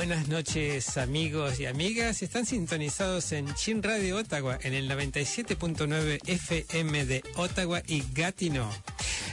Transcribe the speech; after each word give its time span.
Buenas 0.00 0.28
noches 0.28 0.96
amigos 0.96 1.60
y 1.60 1.66
amigas. 1.66 2.22
Están 2.22 2.46
sintonizados 2.46 3.32
en 3.32 3.52
Chin 3.52 3.82
Radio 3.82 4.16
Ottawa 4.16 4.58
en 4.62 4.72
el 4.72 4.88
97.9 4.88 6.20
FM 6.26 7.04
de 7.04 7.22
Ottawa 7.36 7.82
y 7.86 8.02
Gatineau. 8.14 8.66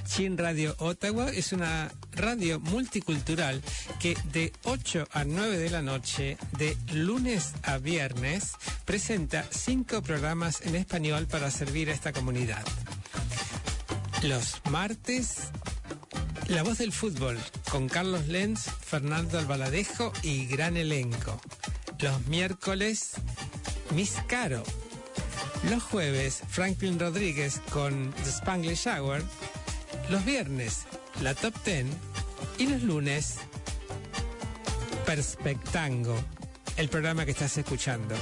Chin 0.05 0.37
Radio 0.37 0.75
Ottawa 0.79 1.29
es 1.29 1.53
una 1.53 1.89
radio 2.11 2.59
multicultural 2.59 3.63
que 4.01 4.17
de 4.33 4.51
8 4.65 5.07
a 5.13 5.23
9 5.23 5.57
de 5.57 5.69
la 5.69 5.81
noche, 5.81 6.37
de 6.57 6.75
lunes 6.91 7.53
a 7.63 7.77
viernes, 7.77 8.51
presenta 8.83 9.45
cinco 9.49 10.01
programas 10.01 10.65
en 10.65 10.75
español 10.75 11.27
para 11.27 11.49
servir 11.49 11.89
a 11.89 11.93
esta 11.93 12.11
comunidad. 12.11 12.65
Los 14.21 14.59
martes 14.69 15.49
la 16.49 16.63
voz 16.63 16.77
del 16.77 16.91
fútbol 16.93 17.37
con 17.71 17.89
Carlos 17.89 18.27
Lenz, 18.27 18.69
Fernando 18.85 19.37
Albaladejo 19.37 20.13
y 20.23 20.45
gran 20.45 20.77
elenco. 20.77 21.39
Los 21.99 22.25
miércoles, 22.27 23.13
Miss 23.91 24.15
Caro. 24.27 24.63
Los 25.69 25.83
jueves, 25.83 26.41
Franklin 26.47 26.99
Rodríguez 26.99 27.61
con 27.71 28.13
The 28.23 28.29
Spanglish 28.29 28.87
Hour. 28.87 29.23
Los 30.09 30.23
viernes, 30.25 30.85
la 31.21 31.33
Top 31.33 31.53
Ten. 31.63 31.89
Y 32.57 32.67
los 32.67 32.83
lunes, 32.83 33.37
Perspectango, 35.05 36.15
el 36.77 36.89
programa 36.89 37.25
que 37.25 37.31
estás 37.31 37.57
escuchando. 37.57 38.15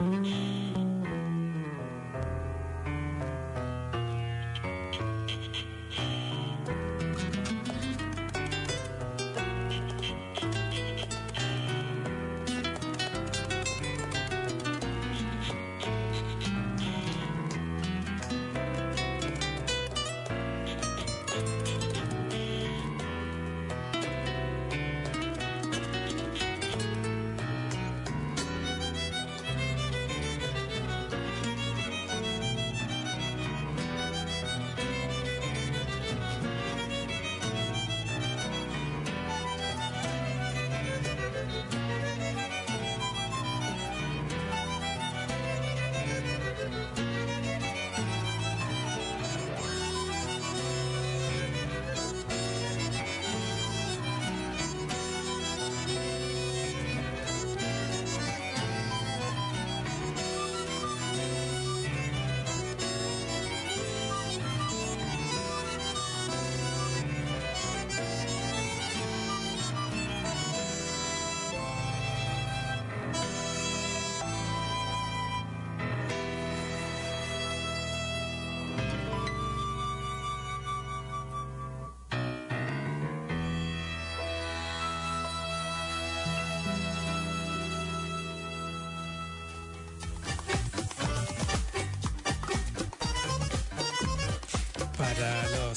Mm-hmm. 0.01 0.40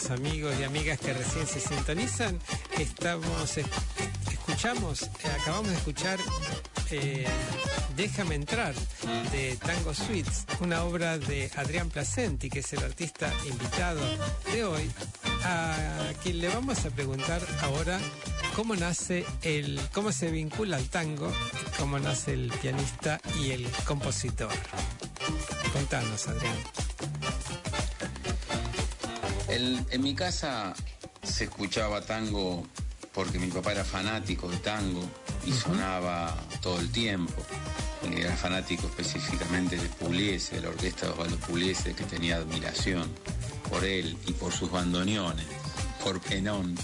Amigos 0.09 0.55
y 0.59 0.63
amigas 0.63 0.99
que 0.99 1.13
recién 1.13 1.47
se 1.47 1.59
sintonizan. 1.59 2.39
Estamos, 2.77 3.57
es- 3.57 3.65
escuchamos, 4.31 5.09
acabamos 5.41 5.69
de 5.69 5.75
escuchar 5.75 6.19
eh, 6.91 7.25
Déjame 7.95 8.33
entrar 8.35 8.73
de 9.31 9.55
Tango 9.57 9.93
Suites, 9.93 10.45
una 10.61 10.83
obra 10.83 11.19
de 11.19 11.51
Adrián 11.57 11.89
Placenti, 11.91 12.49
que 12.49 12.59
es 12.59 12.73
el 12.73 12.83
artista 12.83 13.31
invitado 13.47 14.01
de 14.51 14.63
hoy, 14.63 14.89
a 15.43 16.11
quien 16.23 16.39
le 16.39 16.47
vamos 16.47 16.83
a 16.85 16.89
preguntar 16.89 17.39
ahora 17.61 17.99
cómo 18.55 18.75
nace 18.75 19.25
el, 19.43 19.79
cómo 19.93 20.11
se 20.11 20.31
vincula 20.31 20.77
al 20.77 20.89
tango, 20.89 21.31
cómo 21.77 21.99
nace 21.99 22.33
el 22.33 22.51
pianista 22.63 23.21
y 23.39 23.51
el 23.51 23.69
compositor. 23.85 24.49
Contanos, 25.71 26.27
Adrián. 26.27 26.57
El- 29.55 29.85
en 29.91 30.01
mi 30.01 30.15
casa 30.15 30.73
se 31.21 31.43
escuchaba 31.45 32.01
tango 32.01 32.65
porque 33.13 33.37
mi 33.37 33.47
papá 33.47 33.71
era 33.73 33.83
fanático 33.85 34.49
de 34.49 34.57
tango 34.57 35.03
y 35.45 35.51
sonaba 35.51 36.35
todo 36.61 36.79
el 36.79 36.91
tiempo. 36.91 37.41
Y 38.09 38.19
Era 38.19 38.35
fanático 38.35 38.87
específicamente 38.87 39.77
de 39.77 39.87
Pugliese, 39.89 40.55
de 40.55 40.61
la 40.63 40.69
orquesta 40.69 41.05
de 41.05 41.11
Osvaldo 41.13 41.37
Pugliese, 41.37 41.93
que 41.93 42.03
tenía 42.03 42.37
admiración 42.37 43.09
por 43.69 43.83
él 43.85 44.17
y 44.27 44.33
por 44.33 44.51
sus 44.51 44.69
bandoneones, 44.71 45.45
por 46.03 46.19
Penón. 46.19 46.75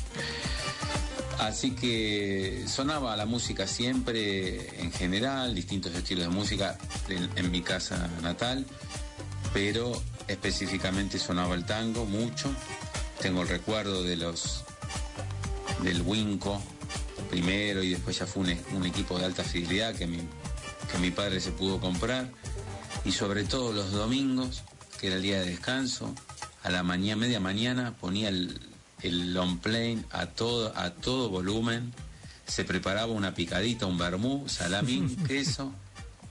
Así 1.39 1.71
que 1.71 2.65
sonaba 2.67 3.15
la 3.17 3.25
música 3.25 3.65
siempre, 3.67 4.81
en 4.81 4.91
general, 4.91 5.55
distintos 5.55 5.93
estilos 5.95 6.25
de 6.25 6.29
música 6.29 6.77
en, 7.09 7.29
en 7.35 7.51
mi 7.51 7.61
casa 7.61 8.09
natal, 8.21 8.65
pero 9.53 9.91
específicamente 10.29 11.19
sonaba 11.19 11.55
el 11.55 11.65
tango 11.65 12.05
mucho. 12.05 12.53
Tengo 13.21 13.41
el 13.41 13.49
recuerdo 13.49 14.03
de 14.03 14.15
los 14.15 14.63
del 15.83 16.01
Winco 16.01 16.61
primero 17.29 17.83
y 17.83 17.91
después 17.91 18.17
ya 18.17 18.25
fue 18.25 18.43
un, 18.43 18.57
un 18.75 18.85
equipo 18.85 19.17
de 19.19 19.25
alta 19.25 19.43
fidelidad 19.43 19.95
que 19.95 20.07
mi, 20.07 20.19
que 20.91 20.97
mi 20.99 21.11
padre 21.11 21.39
se 21.39 21.51
pudo 21.51 21.79
comprar 21.79 22.29
y 23.05 23.11
sobre 23.11 23.43
todo 23.43 23.71
los 23.71 23.91
domingos, 23.91 24.63
que 24.99 25.07
era 25.07 25.17
el 25.17 25.21
día 25.21 25.39
de 25.39 25.45
descanso, 25.51 26.13
a 26.63 26.69
la 26.69 26.83
mañana, 26.83 27.21
media 27.21 27.39
mañana 27.39 27.95
ponía 27.99 28.29
el, 28.29 28.59
el 29.01 29.33
long 29.33 29.59
plane 29.59 30.03
a 30.11 30.27
todo, 30.27 30.77
a 30.77 30.91
todo 30.91 31.29
volumen, 31.29 31.93
se 32.45 32.65
preparaba 32.65 33.11
una 33.13 33.33
picadita, 33.33 33.85
un 33.85 33.97
vermú, 33.97 34.47
salamín, 34.49 35.15
queso 35.27 35.71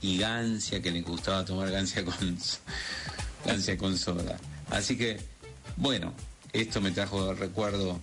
y 0.01 0.17
gancia, 0.17 0.81
que 0.81 0.91
le 0.91 1.01
gustaba 1.01 1.45
tomar 1.45 1.71
gancia 1.71 2.05
con, 2.05 2.37
gancia 3.45 3.77
con 3.77 3.97
soda. 3.97 4.37
Así 4.69 4.97
que, 4.97 5.19
bueno, 5.77 6.13
esto 6.53 6.81
me 6.81 6.91
trajo 6.91 7.31
el 7.31 7.37
recuerdo 7.37 7.99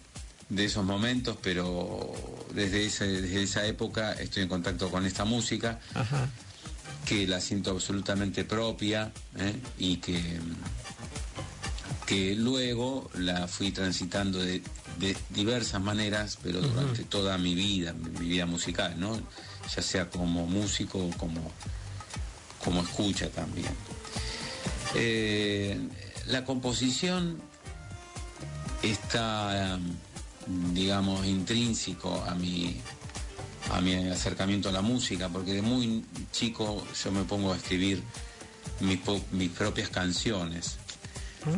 de 0.49 0.65
esos 0.67 0.85
momentos, 0.85 1.37
pero 1.43 2.13
desde, 2.55 2.87
ese- 2.87 3.07
desde 3.23 3.43
esa 3.43 3.67
época 3.67 4.13
estoy 4.13 4.45
en 4.45 4.49
contacto 4.49 4.91
con 4.91 5.05
esta 5.05 5.25
música 5.25 5.81
Ajá. 5.95 6.29
que 7.05 7.27
la 7.27 7.41
siento 7.41 7.73
absolutamente 7.73 8.45
propia 8.45 9.13
¿eh? 9.39 9.55
y 9.79 9.97
que, 9.97 10.39
que 12.07 12.35
luego 12.37 13.11
la 13.15 13.49
fui 13.49 13.73
transitando 13.73 14.39
de, 14.39 14.63
de 15.01 15.17
diversas 15.31 15.81
maneras, 15.83 16.39
pero 16.43 16.61
durante 16.61 17.03
toda 17.05 17.37
mi 17.39 17.55
vida, 17.57 17.93
mi, 17.93 18.11
mi 18.21 18.29
vida 18.29 18.47
musical, 18.47 18.99
¿no? 18.99 19.19
ya 19.75 19.83
sea 19.83 20.09
como 20.09 20.47
músico 20.47 20.99
o 21.05 21.11
como, 21.17 21.51
como 22.65 22.83
escucha 22.83 23.29
también. 23.31 23.67
Eh, 24.95 25.79
la 26.27 26.45
composición 26.45 27.39
está, 28.83 29.79
mm, 30.47 30.75
digamos, 30.75 31.27
intrínseco 31.27 32.25
a 32.29 32.35
mi, 32.35 32.77
a 33.73 33.81
mi 33.81 33.95
acercamiento 34.09 34.69
a 34.69 34.73
la 34.73 34.83
música, 34.83 35.29
porque 35.29 35.55
de 35.55 35.63
muy 35.63 36.05
chico 36.33 36.87
yo 37.03 37.13
me 37.13 37.25
pongo 37.25 37.53
a 37.53 37.57
escribir 37.57 38.03
mis, 38.81 39.01
mis 39.33 39.51
propias 39.51 39.89
canciones. 39.89 40.77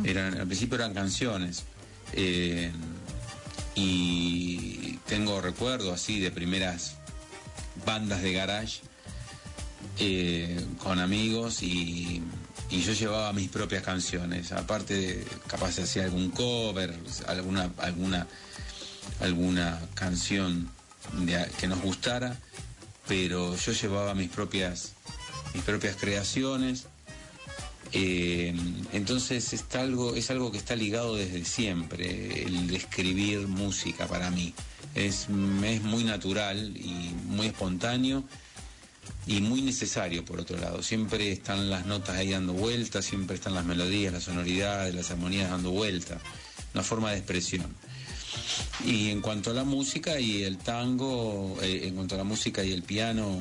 Eran, 0.04 0.38
al 0.38 0.47
principio 0.47 0.76
eran 0.76 0.92
canciones. 0.94 1.64
eh, 2.12 2.73
y 3.80 4.99
tengo 5.06 5.40
recuerdo 5.40 5.92
así 5.92 6.18
de 6.18 6.32
primeras 6.32 6.97
bandas 7.87 8.23
de 8.23 8.32
garage 8.32 8.80
eh, 9.99 10.64
con 10.82 10.99
amigos 10.99 11.62
y, 11.62 12.23
y 12.70 12.82
yo 12.82 12.92
llevaba 12.92 13.32
mis 13.32 13.48
propias 13.48 13.82
canciones. 13.82 14.52
Aparte, 14.52 15.25
capaz 15.46 15.78
hacía 15.78 16.04
algún 16.04 16.30
cover, 16.30 16.94
alguna, 17.26 17.70
alguna, 17.78 18.26
alguna 19.20 19.80
canción 19.94 20.70
que 21.58 21.66
nos 21.66 21.80
gustara, 21.80 22.37
pero 23.06 23.56
yo 23.56 23.72
llevaba 23.72 24.14
mis 24.14 24.28
propias, 24.28 24.92
mis 25.54 25.62
propias 25.62 25.96
creaciones. 25.96 26.87
Eh, 27.92 28.54
entonces 28.92 29.54
está 29.54 29.80
algo, 29.80 30.14
es 30.14 30.30
algo 30.30 30.52
que 30.52 30.58
está 30.58 30.76
ligado 30.76 31.16
desde 31.16 31.46
siempre, 31.46 32.42
el 32.42 32.75
escribir 32.75 33.48
música 33.48 34.06
para 34.06 34.30
mí. 34.30 34.52
Es, 34.94 35.28
es 35.64 35.82
muy 35.82 36.04
natural 36.04 36.76
y 36.76 37.14
muy 37.25 37.46
espontáneo 37.46 38.25
y 39.28 39.42
muy 39.42 39.61
necesario 39.61 40.25
por 40.25 40.40
otro 40.40 40.58
lado. 40.58 40.82
Siempre 40.82 41.30
están 41.30 41.68
las 41.68 41.85
notas 41.85 42.16
ahí 42.16 42.30
dando 42.30 42.54
vueltas, 42.54 43.04
siempre 43.04 43.37
están 43.37 43.54
las 43.54 43.66
melodías, 43.66 44.12
las 44.12 44.25
sonoridades, 44.25 44.94
las 44.94 45.11
armonías 45.11 45.50
dando 45.50 45.70
vueltas. 45.70 46.20
Una 46.73 46.82
forma 46.82 47.11
de 47.11 47.18
expresión. 47.18 47.66
Y 48.87 49.11
en 49.11 49.20
cuanto 49.20 49.50
a 49.50 49.54
la 49.54 49.64
música 49.64 50.18
y 50.18 50.42
el 50.44 50.56
tango, 50.56 51.58
eh, 51.62 51.82
en 51.85 51.94
cuanto 51.94 52.14
a 52.14 52.18
la 52.18 52.25
música 52.25 52.64
y 52.64 52.73
el 52.73 52.82
piano, 52.82 53.38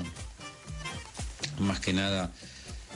más 1.60 1.80
que 1.80 1.94
nada 1.94 2.34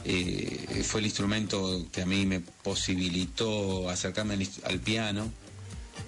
eh, 0.03 0.83
fue 0.85 0.99
el 0.99 1.05
instrumento 1.05 1.85
que 1.93 2.01
a 2.01 2.05
mí 2.05 2.25
me 2.25 2.41
posibilitó 2.41 3.89
acercarme 3.89 4.33
al, 4.63 4.79
piano, 4.79 5.31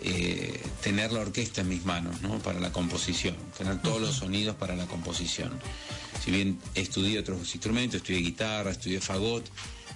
eh, 0.02 0.62
tener 0.82 1.14
la 1.14 1.22
orquesta 1.22 1.62
en 1.62 1.70
mis 1.70 1.86
manos, 1.86 2.22
¿no? 2.22 2.40
Para 2.40 2.60
la 2.60 2.74
composición, 2.74 3.38
tener 3.58 3.82
todos 3.82 4.02
los 4.02 4.16
sonidos 4.16 4.58
para 4.58 4.76
la 4.76 4.86
composición. 4.86 5.52
Si 6.24 6.32
bien 6.32 6.58
estudié 6.74 7.20
otros 7.20 7.54
instrumentos, 7.54 7.98
estudié 7.98 8.20
guitarra, 8.20 8.72
estudié 8.72 9.02
fagot, 9.02 9.44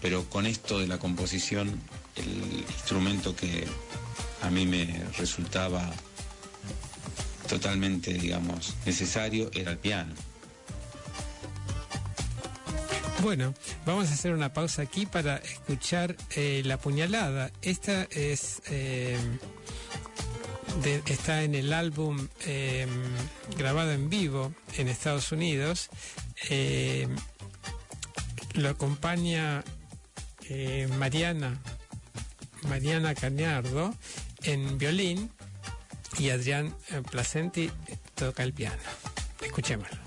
pero 0.02 0.26
con 0.26 0.46
esto 0.46 0.78
de 0.78 0.86
la 0.86 1.00
composición, 1.00 1.80
el 2.18 2.66
instrumento 2.68 3.34
que 3.34 3.66
a 4.42 4.50
mí 4.50 4.66
me 4.66 5.06
resultaba 5.18 5.90
totalmente, 7.48 8.14
digamos, 8.14 8.76
necesario 8.86 9.50
era 9.54 9.72
el 9.72 9.78
piano. 9.78 10.14
Bueno, 13.22 13.54
vamos 13.86 14.10
a 14.10 14.14
hacer 14.14 14.34
una 14.34 14.52
pausa 14.52 14.82
aquí 14.82 15.06
para 15.06 15.38
escuchar 15.38 16.18
eh, 16.36 16.62
La 16.66 16.78
Puñalada. 16.78 17.52
Esta 17.62 18.04
es 18.12 18.62
eh, 18.70 19.18
está 21.06 21.44
en 21.44 21.56
el 21.56 21.74
álbum 21.74 22.28
eh, 22.46 22.88
grabado 23.58 23.92
en 23.92 24.10
vivo 24.10 24.54
en 24.78 24.88
Estados 24.88 25.32
Unidos. 25.32 25.90
Eh, 26.50 27.08
lo 28.54 28.70
acompaña 28.70 29.64
eh, 30.50 30.88
Mariana 30.98 31.60
Mariana 32.68 33.16
Cañardo 33.16 33.94
en 34.44 34.78
violín 34.78 35.32
y 36.18 36.30
Adrián 36.30 36.76
eh, 36.90 37.02
Placenti 37.10 37.72
toca 38.16 38.44
el 38.44 38.54
piano. 38.54 38.82
Escuchémoslo. 39.42 40.07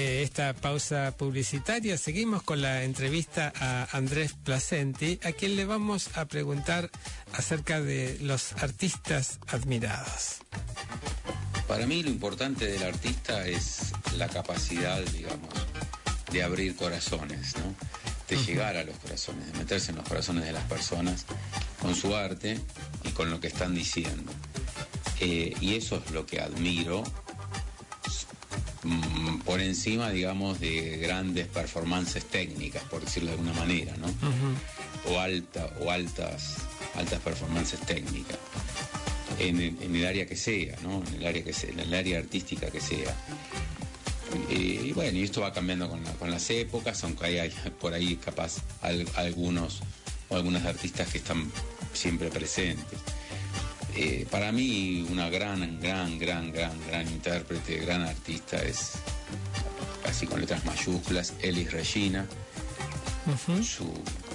De 0.00 0.22
esta 0.22 0.54
pausa 0.54 1.14
publicitaria, 1.16 1.98
seguimos 1.98 2.42
con 2.42 2.62
la 2.62 2.84
entrevista 2.84 3.52
a 3.60 3.86
Andrés 3.96 4.32
Placenti, 4.32 5.20
a 5.22 5.32
quien 5.32 5.56
le 5.56 5.66
vamos 5.66 6.16
a 6.16 6.24
preguntar 6.24 6.90
acerca 7.34 7.82
de 7.82 8.16
los 8.22 8.54
artistas 8.54 9.40
admirados. 9.48 10.38
Para 11.68 11.86
mí 11.86 12.02
lo 12.02 12.08
importante 12.08 12.66
del 12.66 12.82
artista 12.82 13.46
es 13.46 13.92
la 14.16 14.28
capacidad, 14.28 15.00
digamos, 15.12 15.52
de 16.32 16.42
abrir 16.42 16.76
corazones, 16.76 17.56
¿no? 17.58 17.74
De 18.28 18.42
llegar 18.42 18.76
a 18.76 18.84
los 18.84 18.96
corazones, 18.96 19.52
de 19.52 19.58
meterse 19.58 19.90
en 19.90 19.98
los 19.98 20.08
corazones 20.08 20.44
de 20.44 20.52
las 20.52 20.64
personas 20.64 21.26
con 21.80 21.94
su 21.94 22.16
arte 22.16 22.58
y 23.04 23.10
con 23.10 23.30
lo 23.30 23.38
que 23.38 23.48
están 23.48 23.74
diciendo. 23.74 24.32
Eh, 25.20 25.54
y 25.60 25.74
eso 25.74 26.02
es 26.04 26.10
lo 26.12 26.24
que 26.24 26.40
admiro 26.40 27.04
por 29.44 29.60
encima, 29.60 30.10
digamos, 30.10 30.60
de 30.60 30.98
grandes 30.98 31.46
performances 31.48 32.24
técnicas, 32.24 32.82
por 32.84 33.04
decirlo 33.04 33.30
de 33.30 33.36
alguna 33.38 33.52
manera, 33.54 33.94
¿no? 33.96 34.06
O 35.10 35.18
alta, 35.18 35.70
o 35.80 35.90
altas, 35.90 36.56
altas 36.94 37.20
performances 37.20 37.80
técnicas. 37.80 38.38
En, 39.38 39.60
el- 39.60 39.76
en 39.80 39.96
el 39.96 40.06
área 40.06 40.26
que 40.26 40.36
sea, 40.36 40.76
¿no? 40.82 41.02
En 41.08 41.14
el 41.20 41.26
área 41.26 41.42
que 41.42 41.52
sea, 41.52 41.70
en 41.70 41.80
el 41.80 41.94
área 41.94 42.18
artística 42.18 42.70
que 42.70 42.80
sea. 42.80 43.14
Eh, 44.50 44.82
y 44.86 44.92
bueno, 44.92 45.18
y 45.18 45.22
esto 45.24 45.40
va 45.40 45.52
cambiando 45.52 45.88
con, 45.88 46.04
la- 46.04 46.12
con 46.14 46.30
las 46.30 46.48
épocas, 46.50 47.02
aunque 47.04 47.24
hay, 47.26 47.38
hay 47.38 47.52
por 47.80 47.94
ahí 47.94 48.16
capaz 48.16 48.56
al- 48.82 49.08
algunos 49.16 49.80
o 50.28 50.36
algunas 50.36 50.64
artistas 50.66 51.08
que 51.08 51.18
están 51.18 51.50
siempre 51.94 52.28
presentes. 52.28 52.98
Eh, 53.96 54.26
para 54.30 54.52
mí 54.52 55.04
una 55.10 55.28
gran, 55.30 55.80
gran, 55.80 56.18
gran, 56.18 56.52
gran, 56.52 56.72
gran 56.86 57.08
intérprete, 57.10 57.78
gran 57.78 58.02
artista 58.02 58.62
es, 58.62 58.92
así 60.10 60.26
con 60.26 60.40
letras 60.40 60.64
mayúsculas, 60.64 61.32
Elis 61.42 61.72
Regina. 61.72 62.26
su, 63.62 63.84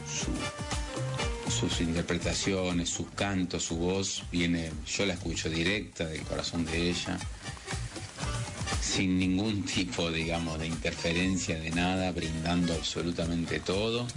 su- 0.07 1.51
sus 1.51 1.79
interpretaciones, 1.81 2.89
sus 2.89 3.09
cantos, 3.11 3.63
su 3.63 3.77
voz, 3.77 4.23
viene, 4.31 4.71
yo 4.87 5.05
la 5.05 5.13
escucho 5.13 5.49
directa 5.49 6.05
del 6.05 6.21
corazón 6.23 6.65
de 6.65 6.89
ella, 6.89 7.17
sin 8.81 9.17
ningún 9.19 9.63
tipo, 9.63 10.11
digamos, 10.11 10.59
de 10.59 10.67
interferencia 10.67 11.59
de 11.59 11.69
nada, 11.71 12.11
brindando 12.11 12.73
absolutamente 12.73 13.59
todo. 13.59 14.07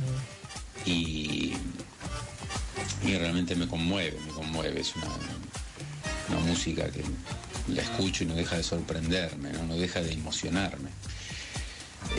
Y, 0.87 1.53
y 3.05 3.17
realmente 3.17 3.55
me 3.57 3.67
conmueve, 3.69 4.19
me 4.27 4.33
conmueve. 4.33 4.81
Es 4.81 4.95
una, 4.97 5.07
una 6.29 6.47
música 6.47 6.89
que 6.91 7.03
la 7.69 7.83
escucho 7.83 8.25
y 8.25 8.27
no 8.27 8.35
deja 8.35 8.57
de 8.57 8.63
sorprenderme, 8.63 9.53
no, 9.53 9.65
no 9.65 9.77
deja 9.77 10.01
de 10.01 10.13
emocionarme. 10.13 10.89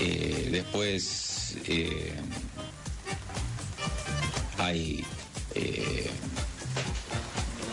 Eh, 0.02 0.48
después 0.50 1.58
eh, 1.68 2.14
hay 4.58 5.04
eh, 5.56 6.10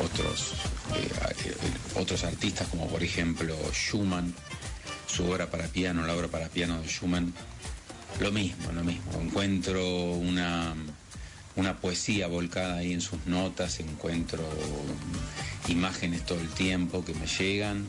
otros, 0.03 0.55
otros 1.95 2.25
artistas 2.25 2.67
como 2.67 2.89
por 2.89 3.05
ejemplo 3.05 3.57
Schumann, 3.73 4.35
su 5.07 5.25
obra 5.31 5.49
para 5.49 5.69
piano, 5.69 6.05
la 6.05 6.17
obra 6.17 6.27
para 6.27 6.49
piano 6.49 6.83
de 6.83 6.89
Schumann, 6.89 7.33
lo 8.19 8.33
mismo, 8.33 8.73
lo 8.73 8.83
mismo. 8.83 9.21
Encuentro 9.21 9.87
una, 10.15 10.75
una 11.55 11.77
poesía 11.77 12.27
volcada 12.27 12.79
ahí 12.79 12.93
en 12.93 13.03
sus 13.03 13.25
notas, 13.27 13.79
encuentro 13.79 14.43
imágenes 15.69 16.27
todo 16.27 16.41
el 16.41 16.49
tiempo 16.49 17.05
que 17.05 17.15
me 17.15 17.29
llegan, 17.29 17.87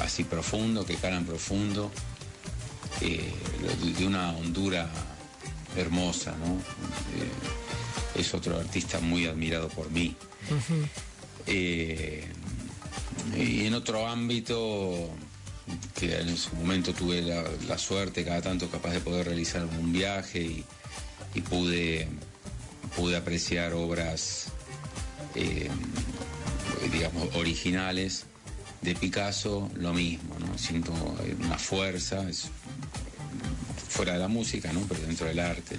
así 0.00 0.24
profundo, 0.24 0.84
que 0.84 0.96
calan 0.96 1.24
profundo, 1.24 1.92
eh, 3.00 3.32
de- 3.98 4.06
una 4.06 4.30
hondura 4.36 4.88
hermosa, 5.76 6.34
¿no? 6.38 6.54
Eh, 6.54 8.20
es 8.20 8.34
otro 8.34 8.58
artista 8.58 8.98
muy 9.00 9.26
admirado 9.26 9.68
por 9.68 9.90
mí. 9.90 10.16
Eh, 11.46 12.24
y 13.36 13.66
en 13.66 13.74
otro 13.74 14.06
ámbito, 14.06 15.10
que 15.98 16.18
en 16.18 16.36
su 16.36 16.54
momento 16.56 16.92
tuve 16.94 17.22
la, 17.22 17.44
la 17.68 17.78
suerte 17.78 18.24
cada 18.24 18.42
tanto 18.42 18.68
capaz 18.70 18.90
de 18.92 19.00
poder 19.00 19.26
realizar 19.26 19.64
un 19.64 19.92
viaje 19.92 20.40
y, 20.42 20.64
y 21.34 21.40
pude, 21.42 22.08
pude 22.96 23.16
apreciar 23.16 23.74
obras, 23.74 24.46
eh, 25.34 25.68
digamos, 26.92 27.34
originales 27.36 28.24
de 28.82 28.94
Picasso, 28.94 29.70
lo 29.74 29.92
mismo, 29.92 30.36
¿no? 30.38 30.56
Siento 30.56 30.92
una 31.44 31.58
fuerza, 31.58 32.28
es 32.28 32.48
fuera 33.98 34.12
de 34.12 34.20
la 34.20 34.28
música, 34.28 34.72
¿no? 34.72 34.80
Pero 34.88 35.00
dentro 35.00 35.26
del 35.26 35.40
arte. 35.40 35.76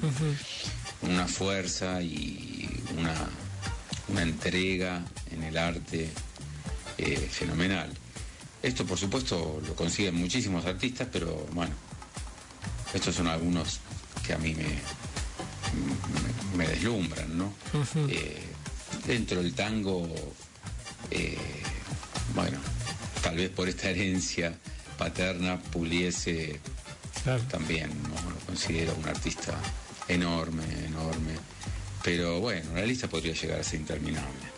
Una 1.04 1.26
fuerza 1.26 2.02
y 2.02 2.70
una, 2.98 3.16
una 4.10 4.24
entrega 4.24 5.06
en 5.32 5.44
el 5.44 5.58
arte 5.58 6.10
eh, 6.98 7.30
fenomenal. 7.32 7.90
Esto, 8.62 8.86
por 8.86 8.98
supuesto, 8.98 9.62
lo 9.66 9.74
consiguen 9.74 10.16
muchísimos 10.16 10.66
artistas, 10.66 11.08
pero 11.10 11.48
bueno, 11.54 11.74
estos 12.94 13.16
son 13.16 13.28
algunos 13.28 13.80
que 14.28 14.34
a 14.34 14.38
mí 14.38 14.54
me, 14.54 14.68
me, 16.58 16.58
me 16.58 16.68
deslumbran, 16.68 17.38
¿no? 17.38 17.54
Eh, 18.10 18.44
dentro 19.08 19.42
del 19.42 19.54
tango, 19.54 20.14
eh, 21.10 21.38
bueno, 22.36 22.60
tal 23.22 23.38
vez 23.38 23.50
por 23.50 23.70
esta 23.70 23.90
herencia 23.90 24.54
paterna 24.98 25.58
puliese 25.58 26.60
Claro. 27.24 27.44
también, 27.44 27.90
¿no? 28.04 28.30
Lo 28.30 28.38
considero 28.46 28.96
un 28.96 29.08
artista 29.08 29.54
enorme, 30.08 30.64
enorme. 30.86 31.34
Pero 32.04 32.40
bueno, 32.40 32.74
la 32.76 32.86
lista 32.86 33.08
podría 33.08 33.34
llegar 33.34 33.60
a 33.60 33.64
ser 33.64 33.82
interminable. 33.82 34.50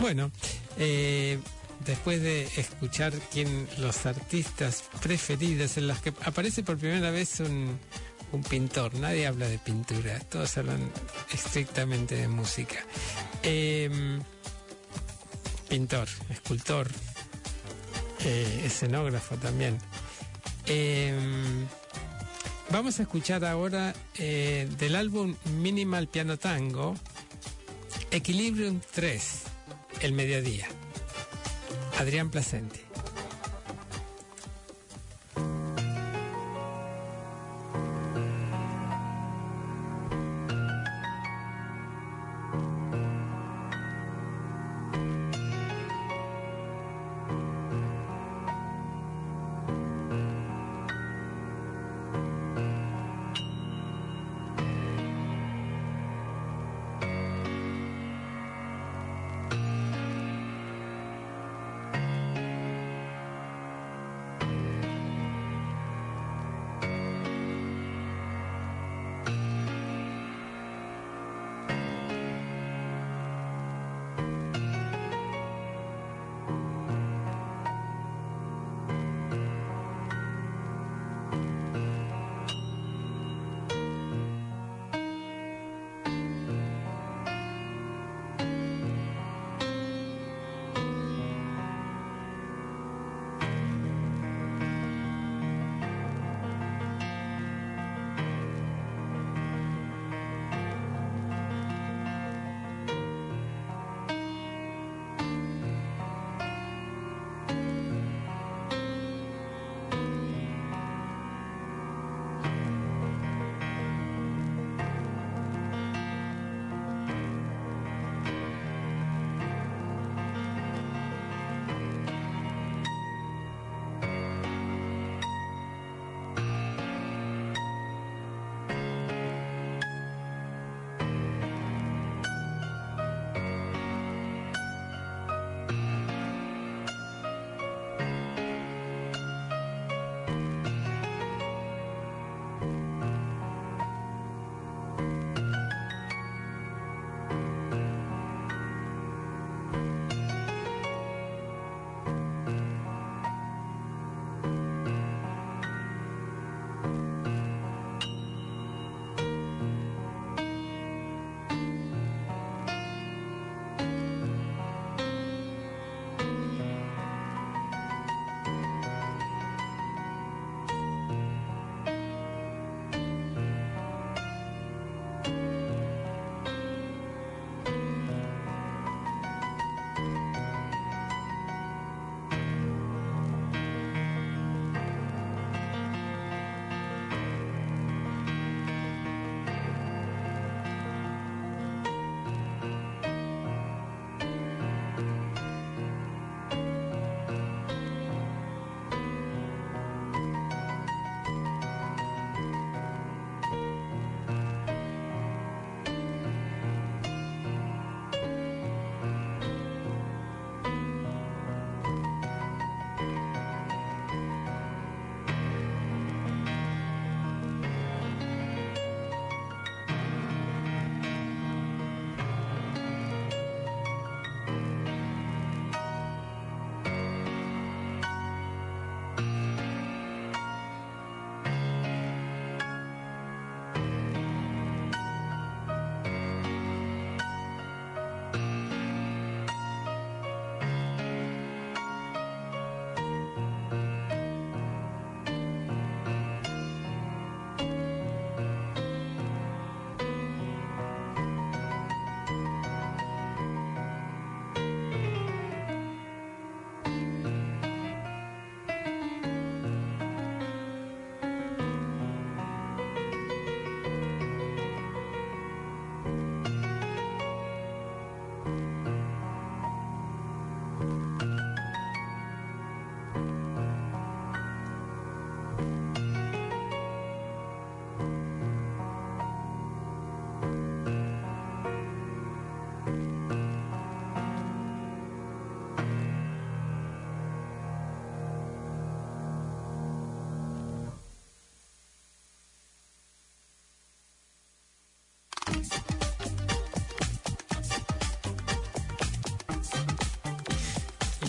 Bueno, 0.00 0.30
eh, 0.78 1.38
después 1.84 2.20
de 2.22 2.44
escuchar 2.56 3.12
quién 3.32 3.66
los 3.78 4.06
artistas 4.06 4.84
preferidos 5.02 5.76
en 5.76 5.88
los 5.88 5.98
que 6.00 6.12
aparece 6.24 6.62
por 6.62 6.76
primera 6.76 7.10
vez 7.10 7.40
un, 7.40 7.78
un 8.32 8.42
pintor, 8.42 8.94
nadie 8.94 9.26
habla 9.26 9.48
de 9.48 9.58
pintura, 9.58 10.18
todos 10.20 10.56
hablan 10.58 10.90
estrictamente 11.32 12.14
de 12.14 12.28
música. 12.28 12.84
Eh, 13.42 14.18
pintor, 15.68 16.08
escultor, 16.30 16.88
eh, 18.24 18.62
escenógrafo 18.64 19.36
también. 19.36 19.78
Eh, 20.70 21.14
vamos 22.70 22.98
a 22.98 23.02
escuchar 23.02 23.44
ahora 23.44 23.94
eh, 24.18 24.68
del 24.78 24.96
álbum 24.96 25.34
Minimal 25.60 26.08
Piano 26.08 26.36
Tango, 26.36 26.94
Equilibrium 28.10 28.80
3, 28.94 29.42
El 30.02 30.12
Mediodía. 30.12 30.68
Adrián 31.98 32.30
Placenti. 32.30 32.87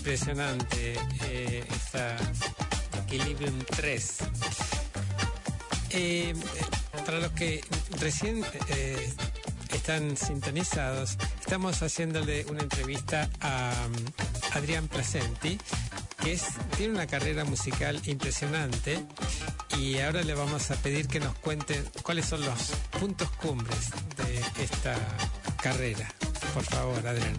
Impresionante 0.09 0.95
eh, 1.25 1.63
esta 1.69 2.17
Equilibrium 3.03 3.59
3. 3.75 4.17
Eh, 5.91 6.33
para 7.05 7.19
los 7.19 7.31
que 7.33 7.63
recién 7.99 8.43
eh, 8.69 9.13
están 9.71 10.17
sintonizados, 10.17 11.15
estamos 11.39 11.83
haciéndole 11.83 12.43
una 12.49 12.63
entrevista 12.63 13.29
a 13.39 13.71
um, 13.85 14.57
Adrián 14.57 14.87
Placenti, 14.87 15.59
que 16.23 16.39
tiene 16.75 16.93
una 16.93 17.05
carrera 17.05 17.45
musical 17.45 18.01
impresionante 18.05 19.05
y 19.77 19.99
ahora 19.99 20.23
le 20.23 20.33
vamos 20.33 20.71
a 20.71 20.75
pedir 20.77 21.07
que 21.07 21.19
nos 21.19 21.35
cuente 21.37 21.83
cuáles 22.01 22.25
son 22.25 22.43
los 22.43 22.71
puntos 22.99 23.29
cumbres 23.33 23.91
de 24.17 24.63
esta 24.63 24.95
carrera. 25.61 26.09
Por 26.55 26.63
favor, 26.63 27.05
Adrián. 27.05 27.37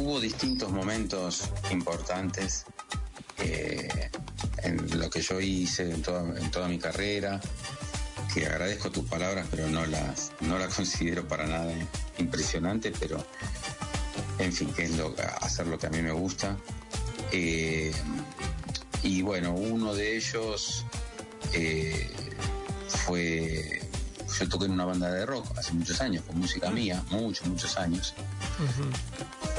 Hubo 0.00 0.18
distintos 0.18 0.70
momentos 0.70 1.50
importantes 1.70 2.64
eh, 3.36 4.10
en 4.62 4.98
lo 4.98 5.10
que 5.10 5.20
yo 5.20 5.38
hice 5.42 5.90
en 5.90 6.00
toda, 6.00 6.22
en 6.38 6.50
toda 6.50 6.68
mi 6.68 6.78
carrera, 6.78 7.38
que 8.32 8.46
agradezco 8.46 8.90
tus 8.90 9.04
palabras, 9.04 9.46
pero 9.50 9.68
no 9.68 9.84
las, 9.84 10.32
no 10.40 10.58
las 10.58 10.74
considero 10.76 11.28
para 11.28 11.46
nada 11.46 11.70
impresionante, 12.16 12.92
pero 12.98 13.22
en 14.38 14.54
fin, 14.54 14.72
que 14.72 14.84
es 14.84 14.96
lo, 14.96 15.14
hacer 15.42 15.66
lo 15.66 15.78
que 15.78 15.88
a 15.88 15.90
mí 15.90 16.00
me 16.00 16.12
gusta. 16.12 16.56
Eh, 17.30 17.92
y 19.02 19.20
bueno, 19.20 19.52
uno 19.52 19.94
de 19.94 20.16
ellos 20.16 20.86
eh, 21.52 22.10
fue, 22.88 23.82
yo 24.38 24.48
toqué 24.48 24.64
en 24.64 24.72
una 24.72 24.86
banda 24.86 25.12
de 25.12 25.26
rock 25.26 25.58
hace 25.58 25.74
muchos 25.74 26.00
años, 26.00 26.24
con 26.24 26.38
música 26.38 26.70
mía, 26.70 27.04
muchos, 27.10 27.46
muchos 27.48 27.76
años, 27.76 28.14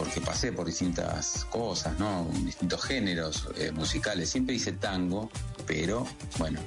porque 0.02 0.20
pasé 0.20 0.52
por 0.52 0.66
distintas 0.66 1.46
cosas, 1.46 2.00
¿no? 2.00 2.28
Distintos 2.44 2.82
géneros 2.82 3.48
eh, 3.56 3.72
musicales. 3.72 4.32
Siempre 4.32 4.56
hice 4.56 4.72
tango, 4.72 5.30
pero 5.68 6.08
bueno, 6.40 6.60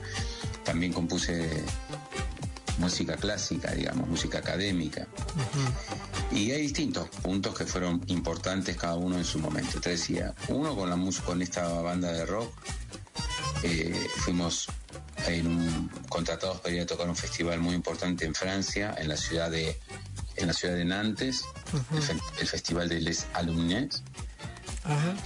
también 0.63 0.93
compuse 0.93 1.65
música 2.79 3.17
clásica, 3.17 3.73
digamos, 3.73 4.07
música 4.07 4.39
académica. 4.39 5.09
Y 6.31 6.53
hay 6.53 6.63
distintos 6.63 7.09
puntos 7.09 7.59
que 7.59 7.67
fueron 7.67 8.05
importantes 8.07 8.77
cada 8.77 8.95
uno 8.95 9.19
en 9.19 9.25
su 9.25 9.41
momento. 9.41 9.81
Te 9.81 9.91
decía, 9.91 10.33
uno 10.47 10.77
con 10.77 10.89
la 10.89 10.95
música, 10.95 11.27
con 11.27 11.43
esta 11.43 11.67
banda 11.83 12.13
de 12.13 12.27
rock, 12.27 12.55
eh, 13.65 14.01
fuimos 14.19 14.69
en 15.27 15.49
un, 15.49 15.91
contratados 16.09 16.61
para 16.61 16.73
ir 16.73 16.83
a 16.83 16.87
tocar 16.87 17.09
un 17.09 17.17
festival 17.17 17.59
muy 17.59 17.75
importante 17.75 18.27
en 18.27 18.35
Francia, 18.37 18.95
en 18.97 19.09
la 19.09 19.17
ciudad 19.17 19.51
de, 19.51 19.77
en 20.37 20.47
la 20.49 20.53
ciudad 20.53 20.75
de 20.75 20.85
Nantes, 20.85 21.45
el, 21.97 22.03
fe- 22.03 22.17
el 22.41 22.47
Festival 22.47 22.89
de 22.89 23.01
Les 23.01 23.27
Alumnes, 23.35 24.03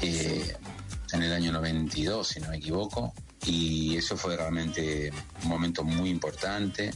eh, 0.03 0.57
en 1.13 1.23
el 1.23 1.33
año 1.33 1.53
92, 1.53 2.29
si 2.29 2.41
no 2.41 2.49
me 2.51 2.57
equivoco, 2.59 3.13
y 3.47 3.97
eso 3.97 4.17
fue 4.17 4.37
realmente 4.37 5.11
un 5.43 5.49
momento 5.49 5.83
muy 5.85 6.11
importante. 6.11 6.91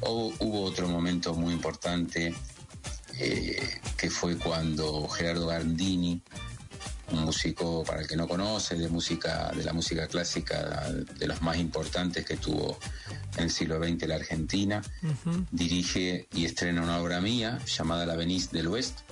Hubo, 0.00 0.32
hubo 0.38 0.62
otro 0.62 0.88
momento 0.88 1.34
muy 1.34 1.52
importante 1.52 2.34
eh, 3.18 3.80
que 3.96 4.08
fue 4.10 4.36
cuando 4.38 5.08
Gerardo 5.08 5.48
Gandini, 5.48 6.22
un 7.12 7.20
músico 7.24 7.82
para 7.84 8.00
el 8.02 8.06
que 8.08 8.16
no 8.16 8.26
conoce 8.28 8.76
de 8.76 8.88
música 8.88 9.50
de 9.54 9.64
la 9.64 9.72
música 9.72 10.06
clásica 10.06 10.88
de 10.90 11.26
los 11.26 11.42
más 11.42 11.56
importantes 11.56 12.24
que 12.24 12.36
tuvo 12.36 12.78
en 13.36 13.44
el 13.44 13.50
siglo 13.50 13.82
XX 13.82 14.06
la 14.08 14.16
Argentina, 14.16 14.82
dirige 15.50 16.28
y 16.34 16.44
estrena 16.44 16.82
una 16.82 16.98
obra 16.98 17.20
mía 17.20 17.58
llamada 17.66 18.06
La 18.06 18.16
Venise 18.16 18.50
del 18.52 18.68
Oeste 18.68 19.02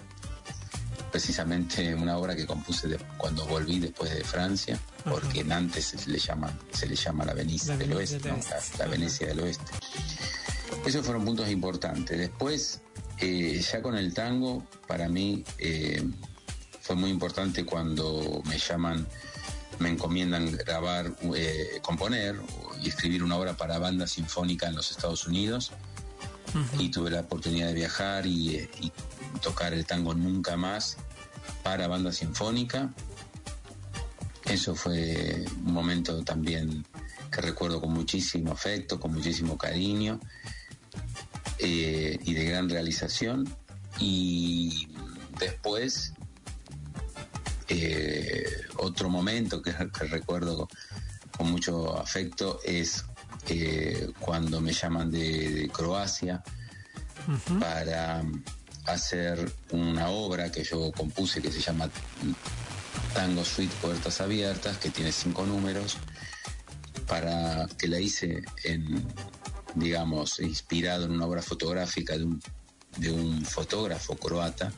precisamente 1.11 1.95
una 1.95 2.19
obra 2.19 2.37
que 2.37 2.47
compuse 2.47 2.87
de- 2.87 2.99
cuando 3.17 3.47
volví 3.47 3.79
después 3.81 4.13
de 4.15 4.23
Francia, 4.23 4.79
porque 5.05 5.41
en 5.41 5.53
antes 5.53 5.87
se 5.87 6.11
le 6.11 6.19
llama, 6.19 6.53
se 6.71 6.87
le 6.87 6.97
llama 6.97 7.25
la 7.25 7.33
La 7.33 7.79
del 7.79 7.93
Oeste, 7.95 8.19
del 8.19 8.33
¿no? 8.33 8.39
La, 8.51 8.85
la 8.85 8.91
Venecia 8.91 9.27
del 9.29 9.41
Oeste. 9.41 9.73
Esos 10.85 11.05
fueron 11.05 11.25
puntos 11.25 11.49
importantes. 11.49 12.19
Después, 12.19 12.83
eh, 13.21 13.59
ya 13.73 13.81
con 13.81 13.97
el 13.97 14.13
tango, 14.13 14.67
para 14.87 15.09
mí 15.09 15.45
eh, 15.59 16.03
fue 16.89 16.97
muy 16.97 17.11
importante 17.11 17.67
cuando 17.67 18.41
me 18.47 18.57
llaman, 18.57 19.07
me 19.79 19.91
encomiendan 19.91 20.51
grabar, 20.53 21.15
eh, 21.37 21.81
componer 21.83 22.41
y 22.83 22.89
escribir 22.89 23.23
una 23.23 23.37
obra 23.37 23.59
para 23.59 23.79
banda 23.79 24.07
sinfónica 24.07 24.69
en 24.69 24.75
los 24.75 24.91
Estados 24.91 25.27
Unidos 25.27 25.73
y 26.79 26.89
tuve 26.89 27.11
la 27.11 27.21
oportunidad 27.21 27.67
de 27.67 27.75
viajar 27.75 28.25
y, 28.25 28.57
eh, 28.57 28.71
y 28.81 28.91
tocar 29.43 29.75
el 29.75 29.85
tango 29.85 30.15
nunca 30.15 30.57
más 30.57 30.97
para 31.63 31.89
banda 31.89 32.11
sinfónica. 32.11 32.95
Eso 34.47 34.75
fue 34.75 35.45
un 35.67 35.75
momento 35.75 36.25
también 36.25 36.87
que 37.31 37.43
recuerdo 37.43 37.83
con 37.83 37.93
muchísimo 37.93 38.53
afecto, 38.53 38.99
con 38.99 39.13
muchísimo 39.13 39.59
cariño 39.59 40.21
eh, 41.59 42.19
y 42.25 42.33
de 42.33 42.45
gran 42.47 42.71
realización. 42.71 43.47
Y 44.01 44.89
después, 45.39 46.15
eh, 47.69 48.47
otro 48.77 49.09
momento 49.09 49.63
que, 49.63 49.73
que 49.99 50.05
recuerdo 50.05 50.69
con 51.37 51.51
mucho 51.51 51.99
afecto 51.99 52.61
es 52.65 53.05
eh, 53.49 54.11
cuando 54.19 54.61
me 54.61 54.73
llaman 54.73 55.11
de, 55.11 55.51
de 55.51 55.69
Croacia 55.69 56.43
para 57.61 58.23
hacer 58.87 59.53
una 59.71 60.09
obra 60.09 60.51
que 60.51 60.65
yo 60.65 60.91
compuse 60.93 61.43
que 61.43 61.53
se 61.53 61.61
llama 61.61 61.91
Tango 63.15 63.45
Suite 63.45 63.75
Puertas 63.83 64.21
Abiertas, 64.21 64.79
que 64.79 64.91
tiene 64.91 65.13
cinco 65.13 65.45
números, 65.45 65.99
para 67.07 67.67
que 67.79 67.89
la 67.89 68.01
hice 68.01 68.43
en, 68.65 69.07
digamos, 69.75 70.41
inspirado 70.41 71.05
en 71.05 71.13
una 71.13 71.27
obra 71.27 71.43
fotográfica 71.43 72.17
de 72.17 72.25
un, 72.25 72.41
de 72.99 73.11
un 73.11 73.45
fotógrafo 73.45 74.17
croata. 74.17 74.71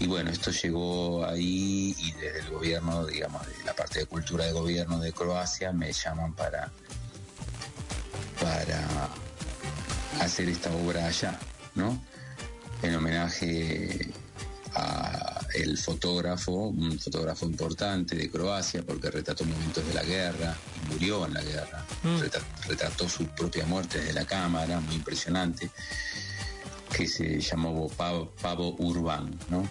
Y 0.00 0.06
bueno, 0.08 0.30
esto 0.30 0.50
llegó 0.50 1.24
ahí 1.24 1.94
y 1.96 2.10
desde 2.12 2.40
el 2.40 2.50
gobierno, 2.50 3.06
digamos, 3.06 3.46
de 3.46 3.62
la 3.64 3.74
parte 3.74 4.00
de 4.00 4.06
cultura 4.06 4.44
de 4.44 4.52
gobierno 4.52 4.98
de 4.98 5.12
Croacia 5.12 5.72
me 5.72 5.92
llaman 5.92 6.34
para, 6.34 6.72
para 8.40 9.08
hacer 10.20 10.48
esta 10.48 10.70
obra 10.74 11.06
allá, 11.06 11.38
¿no? 11.76 12.02
En 12.82 12.96
homenaje 12.96 14.10
a 14.74 15.38
el 15.54 15.76
fotógrafo, 15.78 16.50
un 16.68 16.98
fotógrafo 16.98 17.44
importante 17.46 18.16
de 18.16 18.30
Croacia, 18.30 18.82
porque 18.82 19.10
retrató 19.10 19.44
momentos 19.44 19.86
de 19.86 19.94
la 19.94 20.02
guerra 20.02 20.56
y 20.82 20.92
murió 20.92 21.26
en 21.26 21.34
la 21.34 21.42
guerra. 21.42 21.84
Reta- 22.18 22.40
Retrató 22.66 23.08
su 23.08 23.26
propia 23.26 23.64
muerte 23.66 23.98
desde 24.00 24.14
la 24.14 24.24
cámara, 24.24 24.80
muy 24.80 24.94
impresionante, 24.96 25.70
que 26.92 27.08
se 27.08 27.40
llamó 27.40 27.88
Pavo, 27.88 28.32
Pavo 28.42 28.76
Urbán, 28.78 29.38
¿no? 29.48 29.68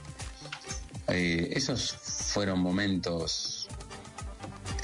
Eh, 1.07 1.51
esos 1.55 1.91
fueron 1.93 2.59
momentos 2.59 3.67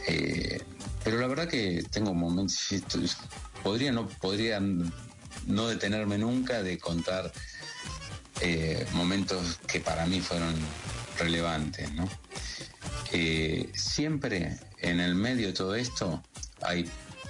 eh, 0.08 0.62
pero 1.04 1.20
la 1.20 1.28
verdad 1.28 1.48
que 1.48 1.84
tengo 1.90 2.14
momentos, 2.14 3.18
podría 3.64 3.92
no, 3.92 4.08
podría 4.08 4.60
no 4.60 5.68
detenerme 5.68 6.18
nunca 6.18 6.64
de 6.64 6.78
contar 6.78 7.32
eh, 8.42 8.86
momentos 8.94 9.60
que 9.68 9.80
para 9.80 10.06
mí 10.06 10.20
fueron 10.20 10.54
relevantes, 11.18 11.92
¿no? 11.94 12.10
Siempre 13.74 14.60
en 14.80 15.00
el 15.00 15.16
medio 15.16 15.48
de 15.48 15.54
todo 15.54 15.76
esto 15.76 16.22
hay 16.62 16.90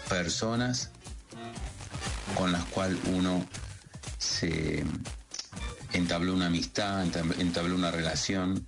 personas 0.10 0.90
con 2.36 2.52
las 2.52 2.66
cuales 2.66 2.98
uno 3.14 3.46
se 4.28 4.84
entabló 5.94 6.34
una 6.34 6.48
amistad, 6.48 7.06
entab- 7.06 7.40
entabló 7.40 7.76
una 7.76 7.92
relación 7.92 8.68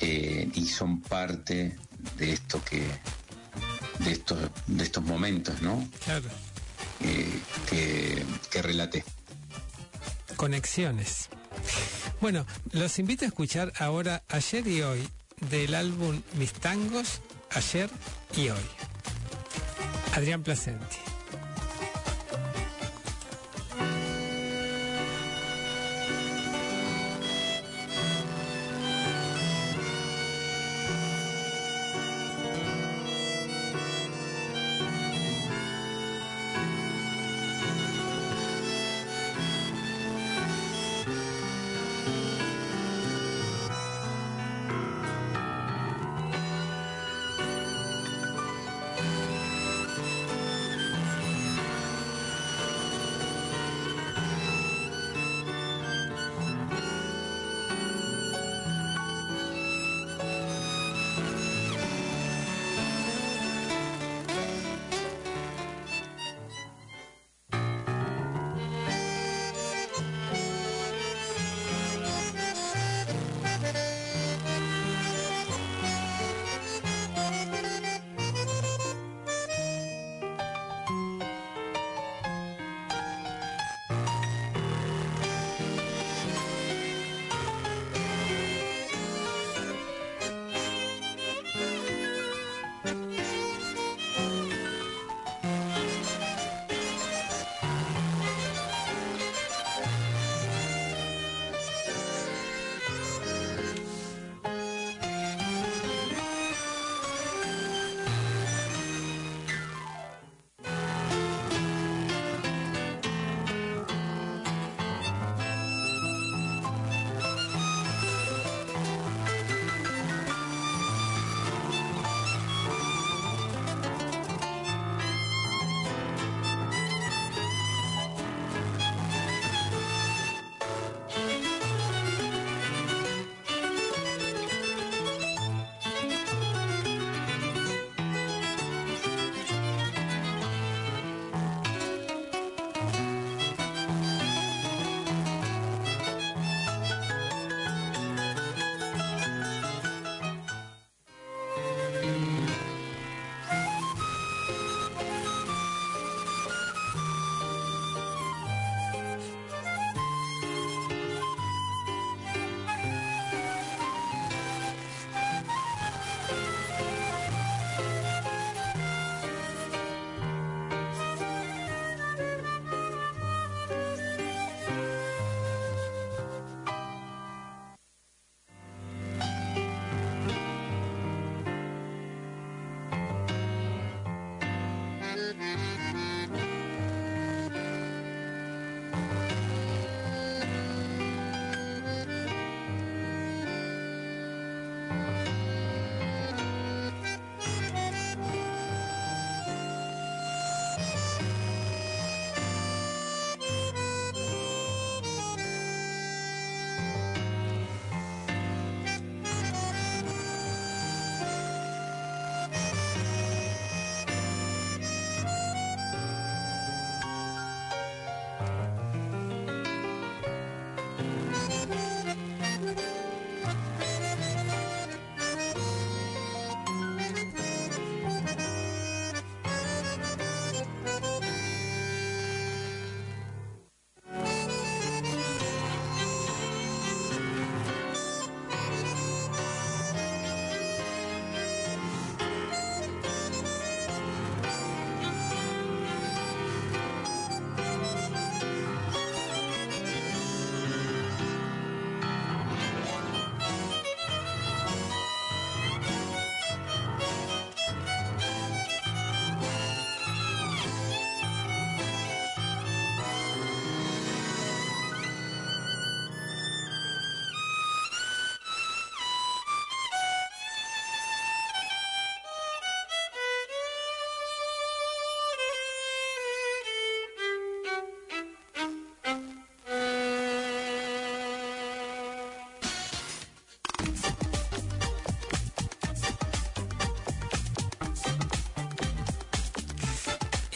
eh, 0.00 0.50
y 0.54 0.66
son 0.66 1.00
parte 1.00 1.76
de 2.18 2.32
esto 2.32 2.62
que 2.64 2.86
de 4.00 4.12
estos 4.12 4.38
de 4.66 4.84
estos 4.84 5.02
momentos, 5.04 5.62
¿no? 5.62 5.88
Claro. 6.04 6.28
Eh, 7.00 7.40
que, 7.70 8.24
que 8.50 8.62
relaté. 8.62 9.04
Conexiones. 10.36 11.28
Bueno, 12.20 12.46
los 12.72 12.98
invito 12.98 13.24
a 13.24 13.28
escuchar 13.28 13.72
ahora 13.78 14.22
Ayer 14.28 14.66
y 14.66 14.82
Hoy 14.82 15.08
del 15.50 15.74
álbum 15.74 16.20
Mis 16.34 16.52
Tangos, 16.52 17.20
Ayer 17.50 17.90
y 18.36 18.48
Hoy. 18.50 18.66
Adrián 20.14 20.42
Placenti. 20.42 20.96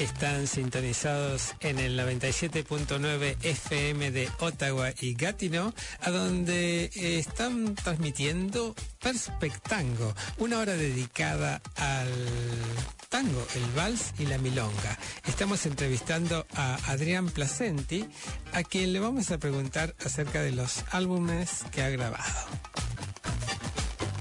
Están 0.01 0.47
sintonizados 0.47 1.55
en 1.61 1.79
el 1.79 1.99
97.9 1.99 3.37
FM 3.43 4.11
de 4.11 4.31
Ottawa 4.39 4.95
y 4.99 5.13
Gatineau, 5.13 5.75
a 6.01 6.11
donde 6.11 6.85
eh, 6.87 7.19
están 7.19 7.75
transmitiendo 7.75 8.75
Perspectango, 8.99 10.15
una 10.39 10.59
hora 10.59 10.73
dedicada 10.75 11.61
al 11.77 12.09
tango, 13.11 13.47
el 13.55 13.65
vals 13.77 14.15
y 14.19 14.25
la 14.25 14.39
milonga. 14.39 14.99
Estamos 15.27 15.67
entrevistando 15.67 16.47
a 16.55 16.77
Adrián 16.91 17.29
Placenti, 17.29 18.07
a 18.55 18.63
quien 18.63 18.95
le 18.95 19.01
vamos 19.01 19.31
a 19.31 19.37
preguntar 19.37 19.95
acerca 20.03 20.41
de 20.41 20.53
los 20.53 20.83
álbumes 20.93 21.65
que 21.73 21.83
ha 21.83 21.91
grabado. 21.91 22.25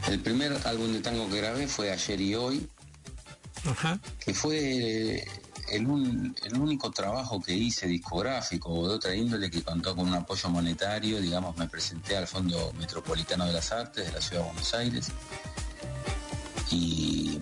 El 0.09 0.19
primer 0.19 0.57
álbum 0.65 0.91
de 0.91 0.99
tango 0.99 1.29
que 1.29 1.37
grabé 1.37 1.67
fue 1.67 1.89
Ayer 1.89 2.19
y 2.19 2.35
Hoy, 2.35 2.67
Ajá. 3.65 3.97
que 4.19 4.33
fue 4.33 5.23
el, 5.71 5.87
un- 5.87 6.35
el 6.43 6.57
único 6.57 6.91
trabajo 6.91 7.41
que 7.41 7.53
hice 7.53 7.87
discográfico 7.87 8.69
o 8.71 8.87
de 8.87 8.95
otra 8.95 9.15
índole 9.15 9.49
que 9.49 9.61
contó 9.63 9.95
con 9.95 10.07
un 10.07 10.13
apoyo 10.15 10.49
monetario. 10.49 11.19
Digamos, 11.21 11.57
me 11.57 11.67
presenté 11.67 12.17
al 12.17 12.27
Fondo 12.27 12.73
Metropolitano 12.77 13.45
de 13.45 13.53
las 13.53 13.71
Artes 13.71 14.05
de 14.07 14.11
la 14.11 14.21
Ciudad 14.21 14.43
de 14.43 14.47
Buenos 14.49 14.73
Aires 14.73 15.07
y, 16.71 17.39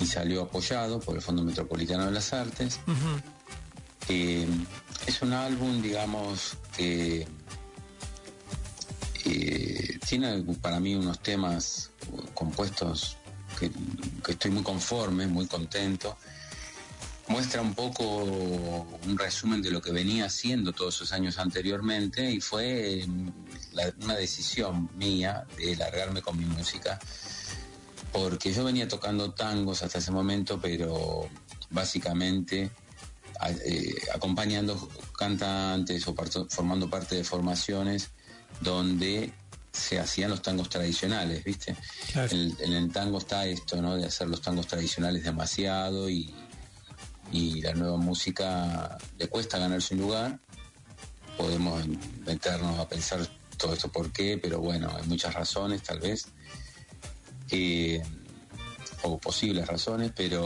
y 0.00 0.06
salió 0.06 0.42
apoyado 0.42 1.00
por 1.00 1.16
el 1.16 1.22
Fondo 1.22 1.42
Metropolitano 1.42 2.06
de 2.06 2.12
las 2.12 2.32
Artes. 2.32 2.80
Eh, 4.08 4.46
es 5.06 5.22
un 5.22 5.32
álbum, 5.32 5.80
digamos, 5.82 6.56
que 6.76 7.26
eh, 9.24 9.98
tiene 10.06 10.42
para 10.60 10.80
mí 10.80 10.94
unos 10.94 11.20
temas 11.20 11.90
compuestos 12.34 13.16
que, 13.58 13.70
que 14.24 14.32
estoy 14.32 14.50
muy 14.50 14.62
conforme, 14.62 15.26
muy 15.26 15.46
contento. 15.46 16.16
Muestra 17.28 17.62
un 17.62 17.74
poco 17.74 18.06
un 19.06 19.16
resumen 19.18 19.62
de 19.62 19.70
lo 19.70 19.80
que 19.80 19.92
venía 19.92 20.26
haciendo 20.26 20.72
todos 20.72 20.96
esos 20.96 21.12
años 21.12 21.38
anteriormente 21.38 22.30
y 22.30 22.40
fue 22.40 23.06
la- 23.72 23.92
una 24.02 24.14
decisión 24.14 24.90
mía 24.96 25.44
de 25.56 25.74
largarme 25.76 26.20
con 26.20 26.36
mi 26.38 26.44
música 26.44 26.98
porque 28.12 28.52
yo 28.52 28.62
venía 28.62 28.86
tocando 28.86 29.32
tangos 29.32 29.82
hasta 29.82 29.98
ese 29.98 30.12
momento, 30.12 30.60
pero 30.60 31.28
básicamente 31.70 32.70
a- 33.40 33.50
eh, 33.50 33.94
acompañando 34.14 34.88
cantantes 35.18 36.06
o 36.06 36.14
parto- 36.14 36.46
formando 36.48 36.88
parte 36.88 37.16
de 37.16 37.24
formaciones 37.24 38.10
donde 38.60 39.32
se 39.72 39.98
hacían 39.98 40.30
los 40.30 40.40
tangos 40.42 40.68
tradicionales, 40.68 41.42
¿viste? 41.42 41.74
Claro. 42.12 42.30
En, 42.36 42.54
en 42.60 42.72
el 42.74 42.92
tango 42.92 43.18
está 43.18 43.44
esto, 43.46 43.82
¿no? 43.82 43.96
De 43.96 44.06
hacer 44.06 44.28
los 44.28 44.40
tangos 44.40 44.68
tradicionales 44.68 45.24
demasiado 45.24 46.08
y, 46.08 46.32
y 47.34 47.60
la 47.60 47.74
nueva 47.74 47.96
música 47.96 48.96
le 49.18 49.26
cuesta 49.28 49.58
ganarse 49.58 49.94
un 49.94 50.02
lugar. 50.02 50.38
Podemos 51.36 51.84
meternos 52.24 52.78
a 52.78 52.88
pensar 52.88 53.26
todo 53.56 53.74
esto 53.74 53.90
por 53.90 54.12
qué, 54.12 54.38
pero 54.40 54.60
bueno, 54.60 54.92
hay 54.96 55.06
muchas 55.08 55.34
razones 55.34 55.82
tal 55.82 55.98
vez. 55.98 56.28
Eh, 57.50 58.00
o 59.02 59.18
posibles 59.18 59.66
razones, 59.66 60.12
pero 60.16 60.40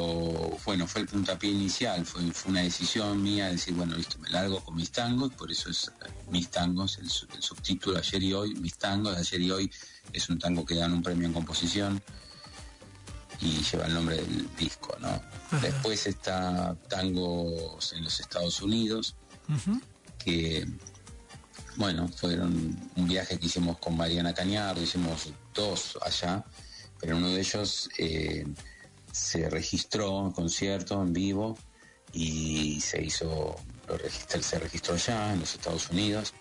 bueno, 0.64 0.88
fue 0.88 1.03
el 1.03 1.07
puntapié 1.07 1.51
inicial, 1.51 2.05
fue, 2.05 2.22
una 2.46 2.62
decisión 2.62 3.22
mía 3.22 3.51
decir, 3.51 3.72
bueno, 3.74 3.96
listo, 3.96 4.18
me 4.18 4.31
largo 4.31 4.59
con 4.64 4.74
mis 4.74 4.90
tangos, 4.90 5.33
por 5.35 5.53
eso 5.53 5.70
es 5.70 5.92
mis 6.29 6.48
tangos, 6.48 6.98
el, 6.98 7.05
el 7.05 7.42
subtítulo 7.42 7.98
ayer 7.98 8.20
y 8.20 8.33
hoy, 8.33 8.55
mis 8.57 8.77
tangos, 8.77 9.14
de 9.14 9.20
ayer 9.20 9.40
y 9.42 9.51
hoy 9.53 9.70
es 10.12 10.29
un 10.29 10.40
tango 10.40 10.66
que 10.66 10.74
dan 10.74 10.92
un 10.92 11.05
premio 11.05 11.29
en 11.29 11.35
composición 11.35 12.03
y 13.40 13.62
lleva 13.62 13.87
el 13.87 13.94
nombre 13.94 14.16
del 14.16 14.48
disco, 14.57 14.96
¿no? 15.01 15.20
Después 15.61 16.07
está 16.07 16.77
tangos 16.88 17.92
en 17.92 18.05
los 18.05 18.20
Estados 18.20 18.61
Unidos, 18.62 19.14
que 20.18 20.66
bueno, 21.77 22.09
fueron 22.09 22.77
un 22.96 23.09
viaje 23.09 23.38
que 23.38 23.46
hicimos 23.46 23.79
con 23.79 23.96
Mariana 23.96 24.35
Cañardo, 24.35 24.83
hicimos 24.83 25.33
dos 25.55 25.96
allá, 26.03 26.44
pero 27.01 27.16
uno 27.16 27.31
de 27.31 27.40
ellos 27.40 27.88
eh, 27.98 28.44
se 29.12 29.48
registró 29.48 30.11
un 30.18 30.33
concierto 30.33 31.01
en 31.01 31.12
vivo 31.12 31.57
y 32.12 32.81
se 32.81 33.03
hizo, 33.03 33.55
lo 33.87 33.96
registró, 33.96 34.42
se 34.42 34.59
registró 34.59 34.94
allá 34.94 35.33
en 35.33 35.40
los 35.40 35.55
Estados 35.55 35.88
Unidos. 35.90 36.35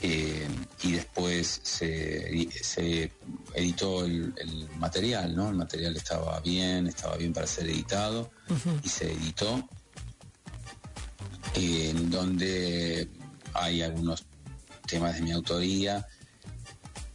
Eh, 0.00 0.46
y 0.82 0.92
después 0.92 1.60
se, 1.62 2.48
se 2.62 3.12
editó 3.54 4.04
el, 4.04 4.32
el 4.36 4.68
material, 4.76 5.34
¿no? 5.34 5.48
El 5.48 5.56
material 5.56 5.96
estaba 5.96 6.38
bien, 6.40 6.86
estaba 6.86 7.16
bien 7.16 7.32
para 7.32 7.46
ser 7.46 7.68
editado 7.68 8.30
y 8.82 8.88
se 8.88 9.12
editó 9.12 9.68
en 11.54 12.10
donde 12.10 13.08
hay 13.54 13.82
algunos 13.82 14.24
temas 14.86 15.14
de 15.16 15.22
mi 15.22 15.32
autoría 15.32 16.06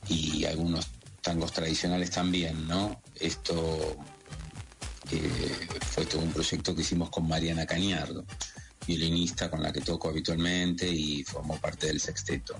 y 0.09 0.45
algunos 0.45 0.87
tangos 1.21 1.53
tradicionales 1.53 2.11
también, 2.11 2.67
¿no? 2.67 3.01
Esto 3.15 3.95
eh, 5.11 5.67
fue 5.89 6.05
todo 6.05 6.21
un 6.21 6.33
proyecto 6.33 6.75
que 6.75 6.81
hicimos 6.81 7.09
con 7.09 7.27
Mariana 7.27 7.65
Cañardo, 7.65 8.25
violinista 8.87 9.49
con 9.49 9.61
la 9.63 9.71
que 9.71 9.81
toco 9.81 10.09
habitualmente 10.09 10.87
y 10.89 11.23
formó 11.23 11.57
parte 11.57 11.87
del 11.87 11.99
sexteto. 11.99 12.55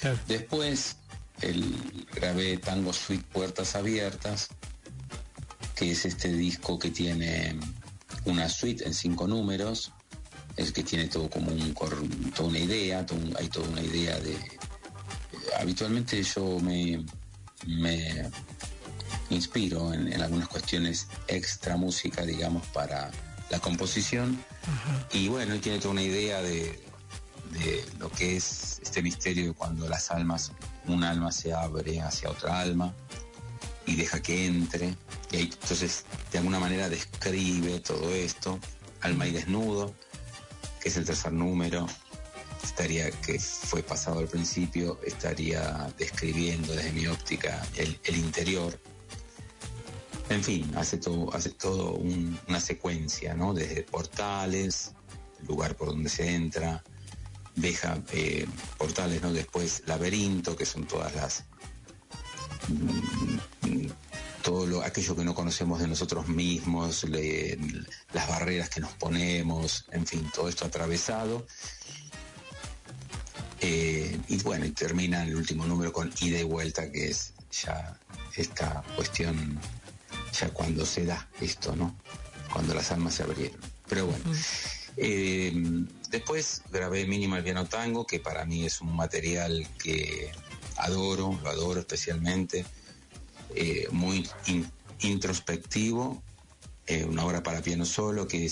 Claro. 0.00 0.18
Después 0.28 0.96
el, 1.40 2.06
grabé 2.14 2.56
Tango 2.58 2.92
Suite 2.92 3.24
Puertas 3.32 3.74
Abiertas, 3.74 4.48
que 5.74 5.90
es 5.90 6.04
este 6.04 6.32
disco 6.32 6.78
que 6.78 6.90
tiene 6.90 7.58
una 8.26 8.48
suite 8.48 8.86
en 8.86 8.94
cinco 8.94 9.26
números, 9.26 9.92
es 10.56 10.70
que 10.72 10.84
tiene 10.84 11.08
todo 11.08 11.28
como 11.28 11.50
un, 11.50 11.74
toda 12.34 12.48
una 12.48 12.58
idea, 12.58 13.04
todo 13.04 13.18
un- 13.18 13.36
hay 13.36 13.48
toda 13.48 13.68
una 13.68 13.82
idea 13.82 14.18
de... 14.20 14.36
habitualmente 15.58 16.22
yo 16.22 16.60
me, 16.60 17.04
me 17.66 18.30
inspiro 19.30 19.92
en, 19.92 20.12
en 20.12 20.22
algunas 20.22 20.48
cuestiones 20.48 21.08
extra 21.26 21.76
música, 21.76 22.24
digamos, 22.24 22.64
para 22.68 23.10
la 23.50 23.58
composición. 23.60 24.42
Y 25.12 25.28
bueno, 25.28 25.58
tiene 25.60 25.78
toda 25.78 25.92
una 25.92 26.02
idea 26.02 26.42
de, 26.42 26.80
de 27.52 27.84
lo 27.98 28.10
que 28.10 28.36
es 28.36 28.80
este 28.82 29.02
misterio 29.02 29.46
de 29.46 29.52
cuando 29.52 29.88
las 29.88 30.10
almas, 30.10 30.52
un 30.86 31.04
alma 31.04 31.32
se 31.32 31.52
abre 31.52 32.00
hacia 32.00 32.30
otra 32.30 32.60
alma 32.60 32.94
y 33.86 33.96
deja 33.96 34.20
que 34.22 34.46
entre. 34.46 34.96
Y 35.30 35.36
ahí, 35.36 35.50
entonces, 35.52 36.04
de 36.32 36.38
alguna 36.38 36.58
manera 36.58 36.88
describe 36.88 37.80
todo 37.80 38.12
esto, 38.14 38.58
Alma 39.00 39.26
y 39.26 39.32
Desnudo, 39.32 39.94
que 40.80 40.88
es 40.88 40.96
el 40.96 41.04
tercer 41.04 41.32
número, 41.32 41.86
estaría, 42.62 43.10
que 43.10 43.38
fue 43.38 43.82
pasado 43.82 44.20
al 44.20 44.28
principio, 44.28 44.98
estaría 45.04 45.92
describiendo 45.98 46.74
desde 46.74 46.92
mi 46.92 47.06
óptica 47.06 47.66
el, 47.76 47.98
el 48.04 48.16
interior. 48.16 48.78
En 50.30 50.42
fin, 50.42 50.72
hace 50.76 50.96
todo, 50.98 51.34
hace 51.34 51.50
todo 51.50 51.92
un- 51.94 52.38
una 52.48 52.60
secuencia, 52.60 53.34
¿no? 53.34 53.52
Desde 53.54 53.82
portales, 53.82 54.92
lugar 55.46 55.76
por 55.76 55.88
donde 55.88 56.08
se 56.08 56.34
entra, 56.34 56.82
deja 57.54 57.98
eh, 58.12 58.46
portales, 58.78 59.20
¿no? 59.22 59.32
Después 59.32 59.82
laberinto, 59.86 60.56
que 60.56 60.64
son 60.66 60.86
todas 60.86 61.14
las 61.14 61.44
mm, 62.68 63.86
todo 64.42 64.66
lo, 64.66 64.82
aquello 64.82 65.16
que 65.16 65.24
no 65.24 65.34
conocemos 65.34 65.80
de 65.80 65.88
nosotros 65.88 66.28
mismos, 66.28 67.04
las 68.12 68.28
barreras 68.28 68.68
que 68.68 68.80
nos 68.80 68.92
ponemos, 68.92 69.86
en 69.90 70.06
fin, 70.06 70.28
todo 70.34 70.48
esto 70.50 70.66
atravesado. 70.66 71.46
Eh, 73.60 74.18
y 74.28 74.36
bueno, 74.42 74.66
y 74.66 74.70
termina 74.72 75.22
el 75.22 75.34
último 75.36 75.64
número 75.66 75.92
con 75.94 76.12
ida 76.20 76.38
y 76.38 76.42
vuelta, 76.42 76.90
que 76.92 77.08
es 77.10 77.32
ya 77.64 77.98
esta 78.36 78.82
cuestión, 78.96 79.58
ya 80.38 80.50
cuando 80.50 80.84
se 80.84 81.04
da 81.04 81.28
esto, 81.40 81.74
¿no? 81.76 81.96
Cuando 82.52 82.74
las 82.74 82.90
almas 82.92 83.14
se 83.14 83.22
abrieron. 83.22 83.60
Pero 83.88 84.06
bueno. 84.06 84.24
Eh, 84.96 85.52
después 86.10 86.62
grabé 86.70 87.04
Minimal 87.06 87.42
Piano 87.42 87.66
Tango, 87.66 88.06
que 88.06 88.20
para 88.20 88.44
mí 88.44 88.64
es 88.64 88.80
un 88.80 88.94
material 88.94 89.66
que 89.82 90.30
adoro, 90.76 91.38
lo 91.42 91.50
adoro 91.50 91.80
especialmente, 91.80 92.64
eh, 93.54 93.88
muy 93.90 94.28
in- 94.46 94.70
introspectivo, 95.00 96.22
eh, 96.86 97.04
una 97.04 97.24
obra 97.24 97.42
para 97.42 97.60
piano 97.62 97.84
solo, 97.84 98.28
que 98.28 98.50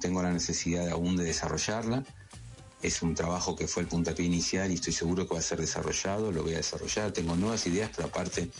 tengo 0.00 0.22
la 0.22 0.32
necesidad 0.32 0.88
aún 0.88 1.16
de 1.16 1.24
desarrollarla. 1.24 2.04
Es 2.82 3.02
un 3.02 3.14
trabajo 3.14 3.54
que 3.54 3.68
fue 3.68 3.84
el 3.84 3.88
puntapié 3.88 4.26
inicial 4.26 4.72
y 4.72 4.74
estoy 4.74 4.92
seguro 4.92 5.28
que 5.28 5.34
va 5.34 5.40
a 5.40 5.44
ser 5.44 5.60
desarrollado, 5.60 6.32
lo 6.32 6.42
voy 6.42 6.54
a 6.54 6.56
desarrollar. 6.56 7.12
Tengo 7.12 7.36
nuevas 7.36 7.64
ideas, 7.68 7.90
pero 7.94 8.08
aparte 8.08 8.50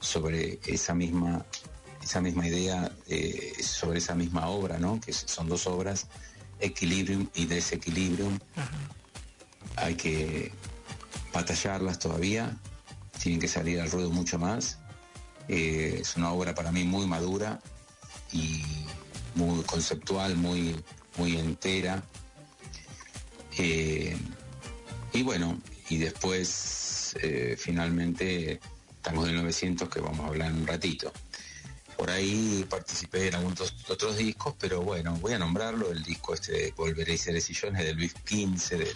sobre 0.00 0.58
esa 0.66 0.94
misma, 0.94 1.46
esa 2.04 2.20
misma 2.20 2.46
idea, 2.46 2.92
eh, 3.08 3.54
sobre 3.62 3.98
esa 3.98 4.14
misma 4.14 4.48
obra, 4.48 4.78
¿no? 4.78 5.00
Que 5.00 5.12
son 5.12 5.48
dos 5.48 5.66
obras, 5.66 6.06
Equilibrium 6.60 7.28
y 7.34 7.46
Desequilibrium. 7.46 8.38
Hay 9.76 9.94
que 9.96 10.52
batallarlas 11.32 11.98
todavía, 11.98 12.56
tienen 13.20 13.40
que 13.40 13.48
salir 13.48 13.80
al 13.80 13.90
ruedo 13.90 14.10
mucho 14.10 14.38
más. 14.38 14.78
Eh, 15.48 15.98
es 16.00 16.16
una 16.16 16.32
obra 16.32 16.54
para 16.54 16.70
mí 16.72 16.84
muy 16.84 17.06
madura 17.06 17.60
y 18.32 18.62
muy 19.34 19.62
conceptual, 19.64 20.36
muy, 20.36 20.76
muy 21.16 21.36
entera. 21.36 22.02
Eh, 23.56 24.16
y 25.12 25.22
bueno, 25.22 25.60
y 25.88 25.98
después 25.98 27.16
eh, 27.22 27.56
finalmente 27.58 28.60
estamos 28.96 29.24
en 29.24 29.30
el 29.30 29.36
900 29.42 29.88
que 29.88 30.00
vamos 30.00 30.20
a 30.20 30.28
hablar 30.28 30.50
en 30.50 30.56
un 30.56 30.66
ratito. 30.66 31.12
Por 31.96 32.10
ahí 32.10 32.66
participé 32.68 33.28
en 33.28 33.36
algunos 33.36 33.74
otros 33.88 34.16
discos, 34.16 34.54
pero 34.58 34.82
bueno, 34.82 35.16
voy 35.20 35.32
a 35.34 35.38
nombrarlo, 35.38 35.90
el 35.90 36.02
disco 36.02 36.34
este 36.34 36.52
de 36.52 36.70
Volveré 36.76 37.14
y 37.14 37.18
Seré 37.18 37.40
Sillones 37.40 37.84
del 37.84 37.96
Luis 37.96 38.14
15, 38.14 38.76
del, 38.78 38.94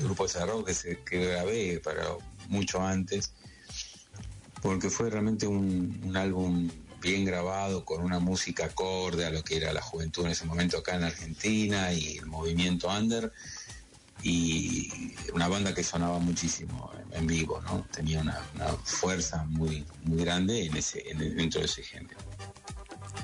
grupo 0.00 0.24
de 0.24 0.28
Cerro 0.28 0.64
que, 0.64 1.18
grabé 1.26 1.80
para 1.80 2.04
mucho 2.48 2.82
antes, 2.82 3.32
porque 4.62 4.90
fue 4.90 5.10
realmente 5.10 5.46
un, 5.46 6.00
un 6.04 6.16
álbum 6.16 6.70
bien 7.00 7.24
grabado, 7.24 7.84
con 7.84 8.02
una 8.02 8.18
música 8.18 8.66
acorde 8.66 9.24
a 9.24 9.30
lo 9.30 9.42
que 9.44 9.56
era 9.56 9.72
la 9.72 9.82
juventud 9.82 10.24
en 10.24 10.32
ese 10.32 10.44
momento 10.44 10.78
acá 10.78 10.96
en 10.96 11.04
Argentina 11.04 11.92
y 11.92 12.18
el 12.18 12.26
movimiento 12.26 12.88
under 12.88 13.32
y 14.22 15.14
una 15.32 15.48
banda 15.48 15.74
que 15.74 15.84
sonaba 15.84 16.18
muchísimo 16.18 16.90
en, 17.12 17.26
vivo, 17.26 17.60
¿no? 17.62 17.86
Tenía 17.92 18.20
una, 18.20 18.40
fuerza 18.84 19.44
muy, 19.44 19.86
muy 20.04 20.24
grande 20.24 20.66
en 20.66 20.76
ese, 20.76 21.04
dentro 21.14 21.60
de 21.60 21.66
ese 21.66 21.82
género. 21.82 22.18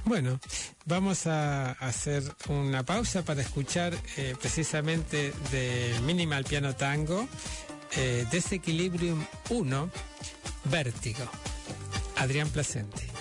Bueno, 0.05 0.39
vamos 0.85 1.27
a 1.27 1.73
hacer 1.73 2.23
una 2.49 2.85
pausa 2.85 3.25
para 3.25 3.41
escuchar 3.41 3.95
eh, 4.19 4.35
precisamente 4.39 5.33
de 5.51 5.95
Minimal 6.05 6.45
Piano 6.45 6.75
Tango, 6.77 7.27
eh, 7.97 8.27
Desequilibrium 8.31 9.25
1, 9.49 9.91
Vértigo, 10.65 11.25
Adrián 12.17 12.51
Placente. 12.51 13.14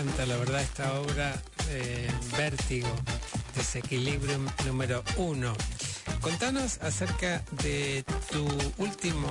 Encanta, 0.00 0.26
la 0.26 0.36
verdad, 0.36 0.60
esta 0.60 1.00
obra 1.00 1.42
eh, 1.70 2.10
Vértigo, 2.36 2.88
Desequilibrium 3.54 4.46
número 4.66 5.02
uno. 5.16 5.54
Contanos 6.20 6.78
acerca 6.82 7.42
de 7.62 8.04
tu 8.30 8.46
último 8.76 9.28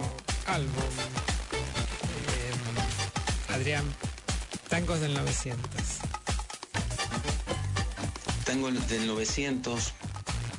álbum, 0.47 0.91
eh, 2.32 3.53
Adrián, 3.53 3.84
Tangos 4.68 5.01
del 5.01 5.13
900. 5.13 5.61
Tango 8.45 8.72
del 8.72 9.07
900 9.07 9.93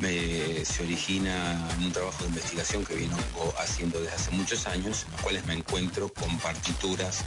eh, 0.02 0.62
se 0.64 0.82
origina 0.84 1.68
en 1.76 1.84
un 1.84 1.92
trabajo 1.92 2.22
de 2.22 2.28
investigación 2.28 2.84
que 2.84 2.94
vino 2.94 3.16
haciendo 3.59 4.00
desde 4.00 4.14
hace 4.14 4.30
muchos 4.32 4.66
años, 4.68 5.04
en 5.04 5.12
los 5.12 5.20
cuales 5.22 5.46
me 5.46 5.54
encuentro 5.54 6.09
con 6.12 6.38
partituras 6.38 7.24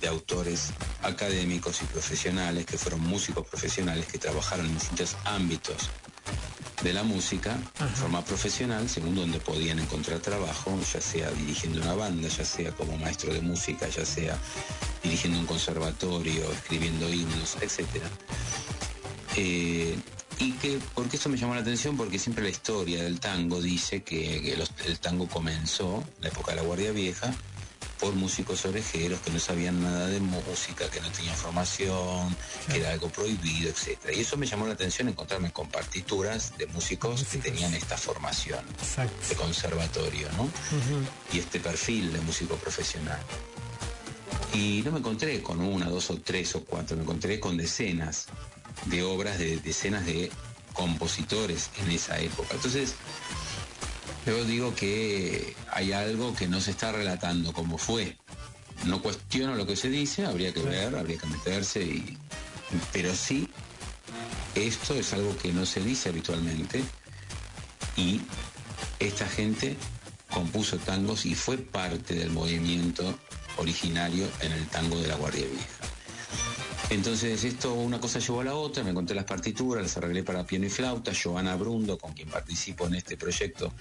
de 0.00 0.08
autores 0.08 0.72
académicos 1.02 1.82
y 1.82 1.84
profesionales 1.86 2.66
que 2.66 2.78
fueron 2.78 3.00
músicos 3.00 3.46
profesionales 3.46 4.06
que 4.06 4.18
trabajaron 4.18 4.66
en 4.66 4.74
distintos 4.74 5.16
ámbitos 5.24 5.90
de 6.82 6.92
la 6.92 7.02
música 7.02 7.56
de 7.80 7.88
forma 7.88 8.24
profesional, 8.24 8.88
según 8.88 9.16
donde 9.16 9.40
podían 9.40 9.78
encontrar 9.78 10.20
trabajo, 10.20 10.78
ya 10.92 11.00
sea 11.00 11.30
dirigiendo 11.32 11.80
una 11.80 11.94
banda, 11.94 12.28
ya 12.28 12.44
sea 12.44 12.70
como 12.72 12.96
maestro 12.98 13.32
de 13.32 13.40
música, 13.40 13.88
ya 13.88 14.04
sea 14.04 14.38
dirigiendo 15.02 15.40
un 15.40 15.46
conservatorio, 15.46 16.50
escribiendo 16.52 17.08
himnos, 17.12 17.56
etc. 17.60 18.02
Eh, 19.36 19.98
y 20.38 20.52
que, 20.52 20.78
¿por 20.94 21.08
qué 21.08 21.16
esto 21.16 21.28
me 21.28 21.36
llamó 21.36 21.54
la 21.54 21.62
atención? 21.62 21.96
Porque 21.96 22.18
siempre 22.18 22.44
la 22.44 22.50
historia 22.50 23.02
del 23.02 23.18
tango 23.18 23.60
dice 23.60 24.04
que, 24.04 24.56
el 24.86 24.98
tango 25.00 25.26
comenzó 25.26 26.04
en 26.18 26.22
la 26.22 26.28
época 26.28 26.52
de 26.52 26.58
la 26.58 26.62
Guardia 26.62 26.92
Vieja 26.92 27.34
por 27.98 28.14
músicos 28.14 28.64
orejeros 28.64 29.20
que 29.20 29.30
no 29.30 29.38
sabían 29.38 29.82
nada 29.82 30.06
de 30.08 30.20
música, 30.20 30.88
que 30.90 31.00
no 31.00 31.10
tenían 31.10 31.34
formación, 31.34 32.34
que 32.70 32.78
era 32.78 32.92
algo 32.92 33.08
prohibido, 33.08 33.70
etc. 33.70 33.98
Y 34.16 34.20
eso 34.20 34.36
me 34.36 34.46
llamó 34.46 34.66
la 34.66 34.74
atención 34.74 35.08
encontrarme 35.08 35.52
con 35.52 35.68
partituras 35.68 36.56
de 36.56 36.66
músicos, 36.66 37.24
que 37.24 37.38
tenían 37.38 37.74
esta 37.74 37.96
formación 37.96 38.64
de 39.28 39.34
conservatorio, 39.34 40.28
¿no? 40.36 40.48
Y 41.32 41.38
este 41.38 41.60
perfil 41.60 42.12
de 42.12 42.20
músico 42.20 42.56
profesional. 42.56 43.20
Y 44.54 44.82
no 44.84 44.92
me 44.92 44.98
encontré 44.98 45.42
con 45.42 45.60
una, 45.60 45.86
dos 45.86 46.10
o 46.10 46.18
tres 46.18 46.54
o 46.54 46.64
cuatro, 46.64 46.96
me 46.96 47.02
encontré 47.02 47.38
con 47.40 47.56
decenas 47.56 48.26
de 48.86 49.02
obras 49.02 49.38
de 49.38 49.58
decenas 49.58 50.06
de 50.06 50.30
compositores 50.72 51.70
en 51.82 51.90
esa 51.90 52.18
época. 52.20 52.54
Entonces, 52.54 52.94
yo 54.28 54.44
digo 54.44 54.74
que 54.74 55.56
hay 55.72 55.92
algo 55.92 56.34
que 56.34 56.48
no 56.48 56.60
se 56.60 56.72
está 56.72 56.92
relatando 56.92 57.52
como 57.54 57.78
fue. 57.78 58.16
No 58.84 59.00
cuestiono 59.00 59.54
lo 59.54 59.66
que 59.66 59.74
se 59.74 59.88
dice, 59.88 60.26
habría 60.26 60.52
que 60.52 60.62
ver, 60.62 60.94
habría 60.94 61.16
que 61.16 61.26
meterse, 61.26 62.04
pero 62.92 63.14
sí, 63.14 63.48
esto 64.54 64.94
es 64.94 65.14
algo 65.14 65.36
que 65.38 65.52
no 65.52 65.64
se 65.64 65.80
dice 65.80 66.10
habitualmente 66.10 66.82
y 67.96 68.20
esta 68.98 69.26
gente 69.26 69.76
compuso 70.30 70.76
tangos 70.76 71.24
y 71.24 71.34
fue 71.34 71.56
parte 71.56 72.14
del 72.14 72.30
movimiento 72.30 73.18
originario 73.56 74.28
en 74.40 74.52
el 74.52 74.66
tango 74.68 75.00
de 75.00 75.08
la 75.08 75.16
Guardia 75.16 75.46
Vieja. 75.46 75.88
Entonces 76.90 77.44
esto, 77.44 77.74
una 77.74 78.00
cosa 78.00 78.18
llevó 78.18 78.40
a 78.40 78.44
la 78.44 78.54
otra, 78.54 78.84
me 78.84 78.90
encontré 78.90 79.14
las 79.14 79.24
partituras, 79.24 79.82
las 79.82 79.96
arreglé 79.96 80.22
para 80.22 80.46
piano 80.46 80.66
y 80.66 80.70
flauta, 80.70 81.12
Joana 81.14 81.56
Brundo, 81.56 81.98
con 81.98 82.12
quien 82.12 82.28
participo 82.28 82.86
en 82.86 82.94
este 82.94 83.16
proyecto, 83.16 83.72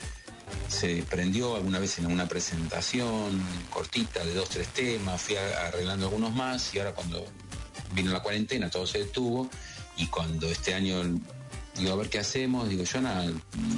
se 0.68 1.04
prendió 1.04 1.56
alguna 1.56 1.80
vez 1.80 2.00
en 2.00 2.08
una 2.08 2.28
presentación 2.28 3.42
cortita 3.70 4.24
de 4.26 4.34
dos, 4.34 4.50
tres 4.50 4.68
temas, 4.70 5.22
fui 5.22 5.36
arreglando 5.36 6.06
algunos 6.06 6.34
más 6.34 6.74
y 6.74 6.80
ahora 6.80 6.94
cuando 6.94 7.26
vino 7.94 8.12
la 8.12 8.22
cuarentena 8.22 8.70
todo 8.70 8.86
se 8.86 9.00
detuvo 9.00 9.50
y 9.98 10.08
cuando 10.08 10.50
este 10.50 10.74
año 10.74 11.02
digo, 11.76 11.94
a 11.94 11.96
ver 11.96 12.10
qué 12.10 12.20
hacemos, 12.20 12.70
digo, 12.70 12.84
Joana, 12.90 13.26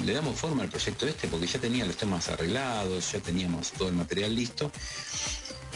le 0.04 0.12
damos 0.12 0.38
forma 0.38 0.62
al 0.62 0.68
proyecto 0.68 1.06
este 1.06 1.28
porque 1.28 1.46
ya 1.46 1.58
tenía 1.58 1.84
los 1.84 1.96
temas 1.96 2.28
arreglados, 2.28 3.12
ya 3.12 3.20
teníamos 3.20 3.72
todo 3.72 3.88
el 3.88 3.94
material 3.94 4.34
listo 4.34 4.70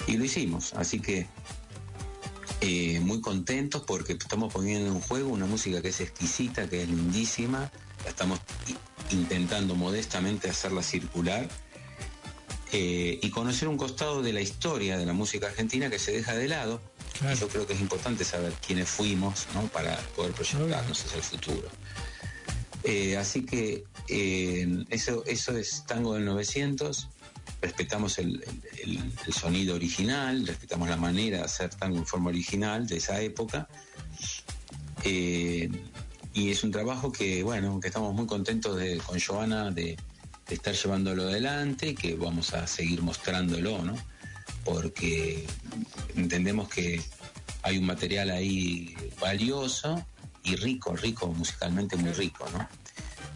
y 0.06 0.16
lo 0.16 0.24
hicimos, 0.24 0.74
así 0.74 1.00
que 1.00 1.26
eh, 2.60 3.00
muy 3.00 3.20
contentos 3.20 3.82
porque 3.86 4.14
estamos 4.14 4.52
poniendo 4.52 4.90
en 4.90 5.00
juego 5.00 5.30
una 5.30 5.46
música 5.46 5.82
que 5.82 5.88
es 5.88 6.00
exquisita, 6.00 6.68
que 6.68 6.82
es 6.82 6.88
lindísima, 6.88 7.70
estamos 8.08 8.40
intentando 9.10 9.74
modestamente 9.74 10.48
hacerla 10.48 10.82
circular 10.82 11.48
eh, 12.72 13.18
y 13.22 13.30
conocer 13.30 13.68
un 13.68 13.76
costado 13.76 14.22
de 14.22 14.32
la 14.32 14.40
historia 14.40 14.98
de 14.98 15.06
la 15.06 15.12
música 15.12 15.46
argentina 15.46 15.90
que 15.90 15.98
se 15.98 16.12
deja 16.12 16.34
de 16.34 16.48
lado. 16.48 16.80
Yo 17.38 17.48
creo 17.48 17.66
que 17.66 17.74
es 17.74 17.80
importante 17.80 18.24
saber 18.24 18.52
quiénes 18.66 18.88
fuimos 18.88 19.46
para 19.72 19.96
poder 20.16 20.32
proyectarnos 20.32 21.04
hacia 21.04 21.16
el 21.16 21.22
futuro. 21.22 21.68
Eh, 22.82 23.16
así 23.16 23.46
que 23.46 23.84
eso, 24.90 25.22
eso 25.26 25.56
es 25.56 25.84
Tango 25.86 26.14
del 26.14 26.24
900 26.24 27.08
respetamos 27.64 28.18
el, 28.18 28.44
sonido 29.32 29.74
original, 29.74 30.46
respetamos 30.46 30.88
la 30.88 30.96
manera 30.96 31.38
de 31.38 31.44
hacer 31.44 31.70
tango 31.70 31.96
en 31.96 32.06
forma 32.06 32.28
original 32.28 32.86
de 32.86 32.98
esa 32.98 33.20
época. 33.20 33.68
Eh, 35.02 35.70
y 36.34 36.50
es 36.50 36.64
un 36.64 36.72
trabajo 36.72 37.12
que, 37.12 37.42
bueno, 37.42 37.80
que 37.80 37.88
estamos 37.88 38.12
muy 38.12 38.26
contentos 38.26 38.76
de, 38.76 38.98
con 38.98 39.18
Joana 39.20 39.70
de, 39.70 39.96
estar 40.50 40.74
llevándolo 40.74 41.22
adelante 41.22 41.88
y 41.88 41.94
que 41.94 42.16
vamos 42.16 42.52
a 42.52 42.66
seguir 42.66 43.00
mostrándolo, 43.02 43.82
¿no? 43.82 43.94
Porque 44.64 45.46
entendemos 46.16 46.68
que 46.68 47.02
hay 47.62 47.78
un 47.78 47.86
material 47.86 48.30
ahí 48.30 48.94
valioso 49.20 50.04
y 50.42 50.56
rico, 50.56 50.94
rico, 50.96 51.28
musicalmente 51.28 51.96
muy 51.96 52.12
rico, 52.12 52.46
¿no? 52.52 52.68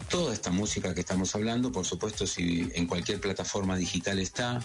toda 0.09 0.33
esta 0.33 0.49
música 0.49 0.93
que 0.93 1.01
estamos 1.01 1.35
hablando, 1.35 1.71
por 1.71 1.85
supuesto, 1.85 2.25
si 2.25 2.67
en 2.73 2.87
cualquier 2.87 3.21
plataforma 3.21 3.77
digital 3.77 4.17
está, 4.19 4.59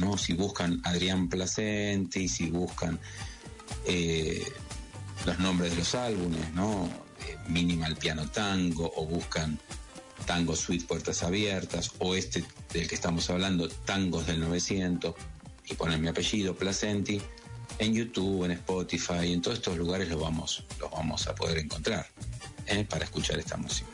¿no? 0.00 0.18
Si 0.18 0.34
buscan 0.34 0.80
Adrián 0.84 1.28
Placenti, 1.28 2.28
si 2.28 2.50
buscan 2.50 2.98
eh, 3.86 4.44
los 5.24 5.38
nombres 5.38 5.70
de 5.70 5.78
los 5.78 5.94
álbumes, 5.94 6.52
¿no? 6.52 7.05
Eh, 7.26 7.36
Minimal 7.48 7.96
Piano 7.96 8.28
Tango, 8.30 8.92
o 8.96 9.06
buscan 9.06 9.58
Tango 10.26 10.56
Suite 10.56 10.86
Puertas 10.86 11.22
Abiertas, 11.22 11.92
o 11.98 12.14
este 12.14 12.44
del 12.72 12.88
que 12.88 12.94
estamos 12.94 13.28
hablando, 13.30 13.68
Tangos 13.68 14.26
del 14.26 14.40
900, 14.40 15.14
y 15.68 15.74
ponen 15.74 16.00
mi 16.00 16.08
apellido, 16.08 16.54
Placenti, 16.54 17.20
en 17.78 17.94
YouTube, 17.94 18.44
en 18.44 18.52
Spotify, 18.52 19.32
en 19.32 19.42
todos 19.42 19.58
estos 19.58 19.76
lugares 19.76 20.08
los 20.08 20.20
vamos, 20.20 20.64
los 20.80 20.90
vamos 20.90 21.26
a 21.26 21.34
poder 21.34 21.58
encontrar 21.58 22.06
¿eh? 22.66 22.84
para 22.88 23.04
escuchar 23.04 23.38
esta 23.38 23.56
música. 23.56 23.88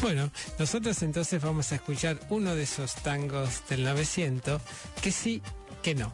Bueno, 0.00 0.30
nosotros 0.58 1.00
entonces 1.02 1.40
vamos 1.40 1.70
a 1.70 1.76
escuchar 1.76 2.18
uno 2.28 2.56
de 2.56 2.64
esos 2.64 2.94
tangos 2.96 3.62
del 3.68 3.84
900 3.84 4.60
que 5.00 5.12
sí, 5.12 5.40
que 5.82 5.94
no. 5.94 6.12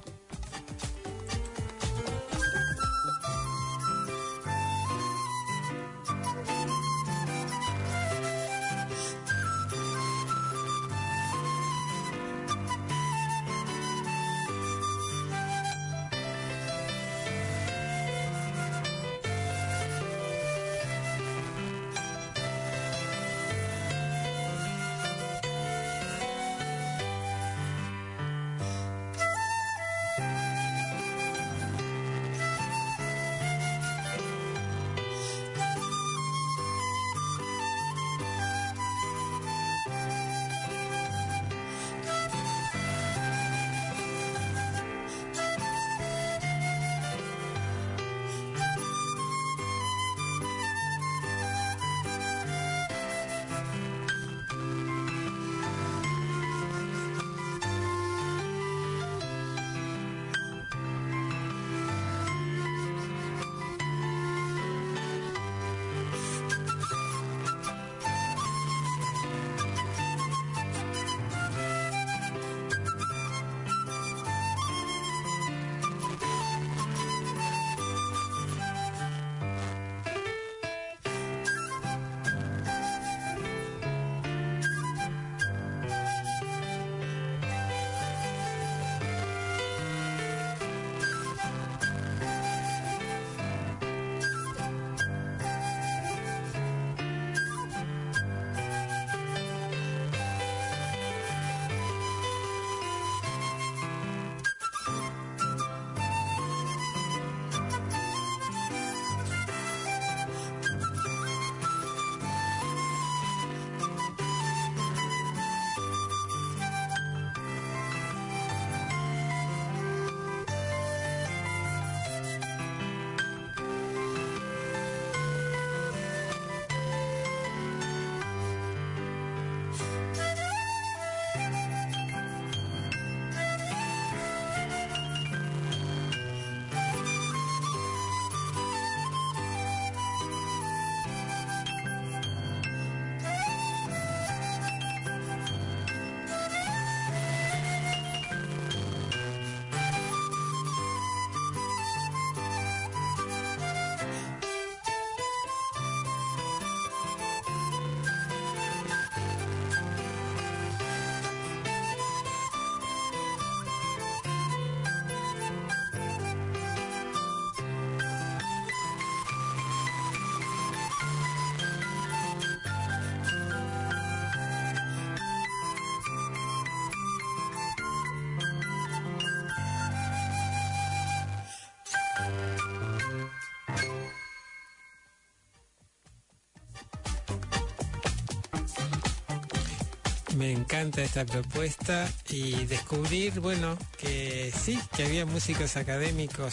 Encanta 190.69 191.03
esta 191.03 191.25
propuesta 191.25 192.07
y 192.29 192.67
descubrir, 192.67 193.41
bueno, 193.41 193.79
que 193.97 194.53
sí, 194.55 194.79
que 194.95 195.05
había 195.05 195.25
músicos 195.25 195.79
académicos 195.79 196.53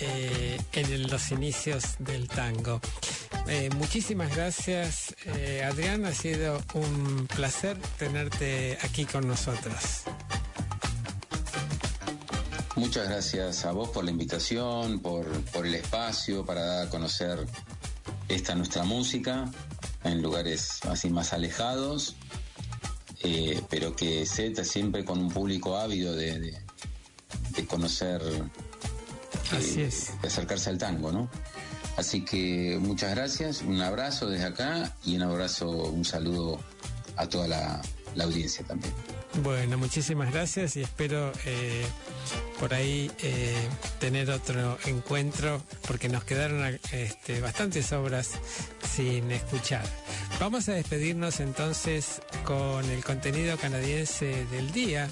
eh, 0.00 0.60
en 0.72 1.08
los 1.08 1.30
inicios 1.30 1.94
del 2.00 2.26
tango. 2.26 2.80
Eh, 3.46 3.70
muchísimas 3.76 4.34
gracias, 4.34 5.14
eh, 5.26 5.62
Adrián. 5.64 6.04
Ha 6.06 6.12
sido 6.12 6.60
un 6.74 7.28
placer 7.36 7.78
tenerte 8.00 8.78
aquí 8.82 9.04
con 9.04 9.28
nosotros. 9.28 10.02
Muchas 12.74 13.08
gracias 13.08 13.64
a 13.64 13.70
vos 13.70 13.90
por 13.90 14.04
la 14.04 14.10
invitación, 14.10 14.98
por, 14.98 15.24
por 15.52 15.68
el 15.68 15.76
espacio 15.76 16.44
para 16.44 16.64
dar 16.64 16.86
a 16.88 16.90
conocer 16.90 17.46
esta 18.28 18.56
nuestra 18.56 18.82
música 18.82 19.48
en 20.02 20.20
lugares 20.20 20.80
así 20.84 21.10
más 21.10 21.32
alejados, 21.32 22.16
eh, 23.26 23.62
pero 23.68 23.94
que 23.96 24.24
Z 24.24 24.64
siempre 24.64 25.04
con 25.04 25.18
un 25.18 25.30
público 25.30 25.76
ávido 25.76 26.14
de, 26.14 26.38
de, 26.38 26.58
de 27.56 27.66
conocer, 27.66 28.22
Así 29.50 29.80
eh, 29.80 29.86
es. 29.86 30.12
de 30.22 30.28
acercarse 30.28 30.70
al 30.70 30.78
tango, 30.78 31.10
¿no? 31.12 31.28
Así 31.96 32.24
que 32.24 32.78
muchas 32.80 33.14
gracias, 33.14 33.62
un 33.62 33.80
abrazo 33.80 34.28
desde 34.28 34.44
acá 34.46 34.94
y 35.04 35.16
un 35.16 35.22
abrazo, 35.22 35.68
un 35.70 36.04
saludo 36.04 36.60
a 37.16 37.26
toda 37.28 37.48
la, 37.48 37.80
la 38.14 38.24
audiencia 38.24 38.64
también. 38.66 38.92
Bueno, 39.42 39.76
muchísimas 39.76 40.32
gracias 40.32 40.76
y 40.76 40.82
espero 40.82 41.30
eh, 41.44 41.84
por 42.58 42.72
ahí 42.72 43.10
eh, 43.22 43.54
tener 44.00 44.30
otro 44.30 44.78
encuentro 44.86 45.62
porque 45.86 46.08
nos 46.08 46.24
quedaron 46.24 46.78
este, 46.92 47.40
bastantes 47.40 47.92
obras 47.92 48.32
sin 48.94 49.30
escuchar. 49.30 49.84
Vamos 50.40 50.68
a 50.68 50.72
despedirnos 50.72 51.40
entonces 51.40 52.22
con 52.44 52.84
el 52.86 53.04
contenido 53.04 53.56
canadiense 53.58 54.46
del 54.46 54.72
día, 54.72 55.08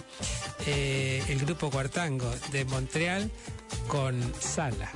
eh, 0.66 1.22
el 1.28 1.38
grupo 1.40 1.70
Cuartango 1.70 2.30
de 2.50 2.64
Montreal 2.64 3.30
con 3.88 4.20
Sala. 4.40 4.90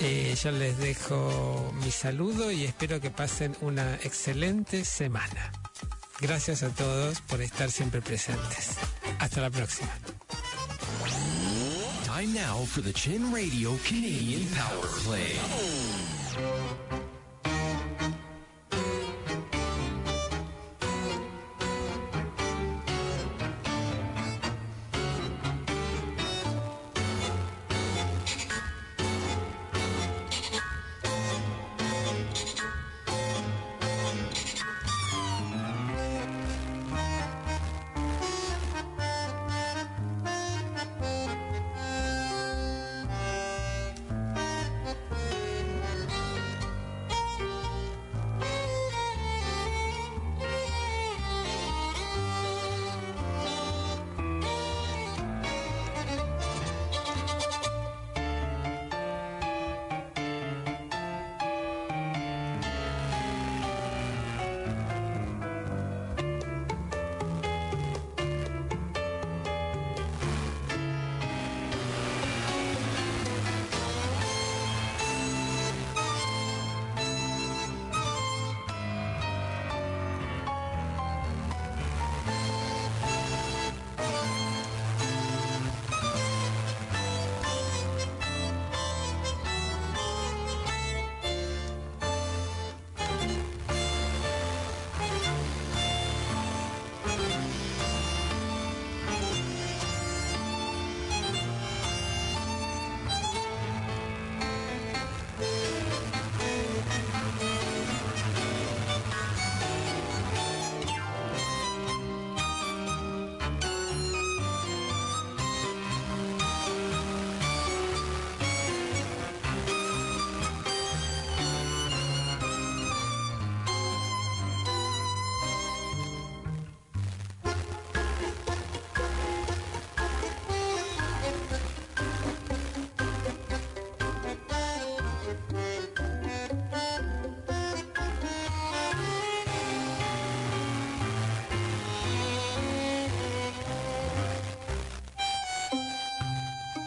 Eh, 0.00 0.34
yo 0.42 0.50
les 0.50 0.76
dejo 0.78 1.72
mi 1.84 1.90
saludo 1.90 2.50
y 2.50 2.64
espero 2.64 3.00
que 3.00 3.10
pasen 3.10 3.56
una 3.60 3.94
excelente 4.02 4.84
semana. 4.84 5.63
Gracias 6.26 6.62
a 6.62 6.70
todos 6.70 7.20
por 7.20 7.42
estar 7.42 7.70
siempre 7.70 8.00
presentes. 8.00 8.78
Hasta 9.18 9.42
la 9.42 9.50
próxima. 9.50 9.90
Time 12.06 12.32
now 12.32 12.64
for 12.64 12.82
the 12.82 12.94
Chin 12.94 13.30
Radio 13.30 13.76
Canadian 13.86 14.48
Power 14.54 14.88
Play. 15.04 15.36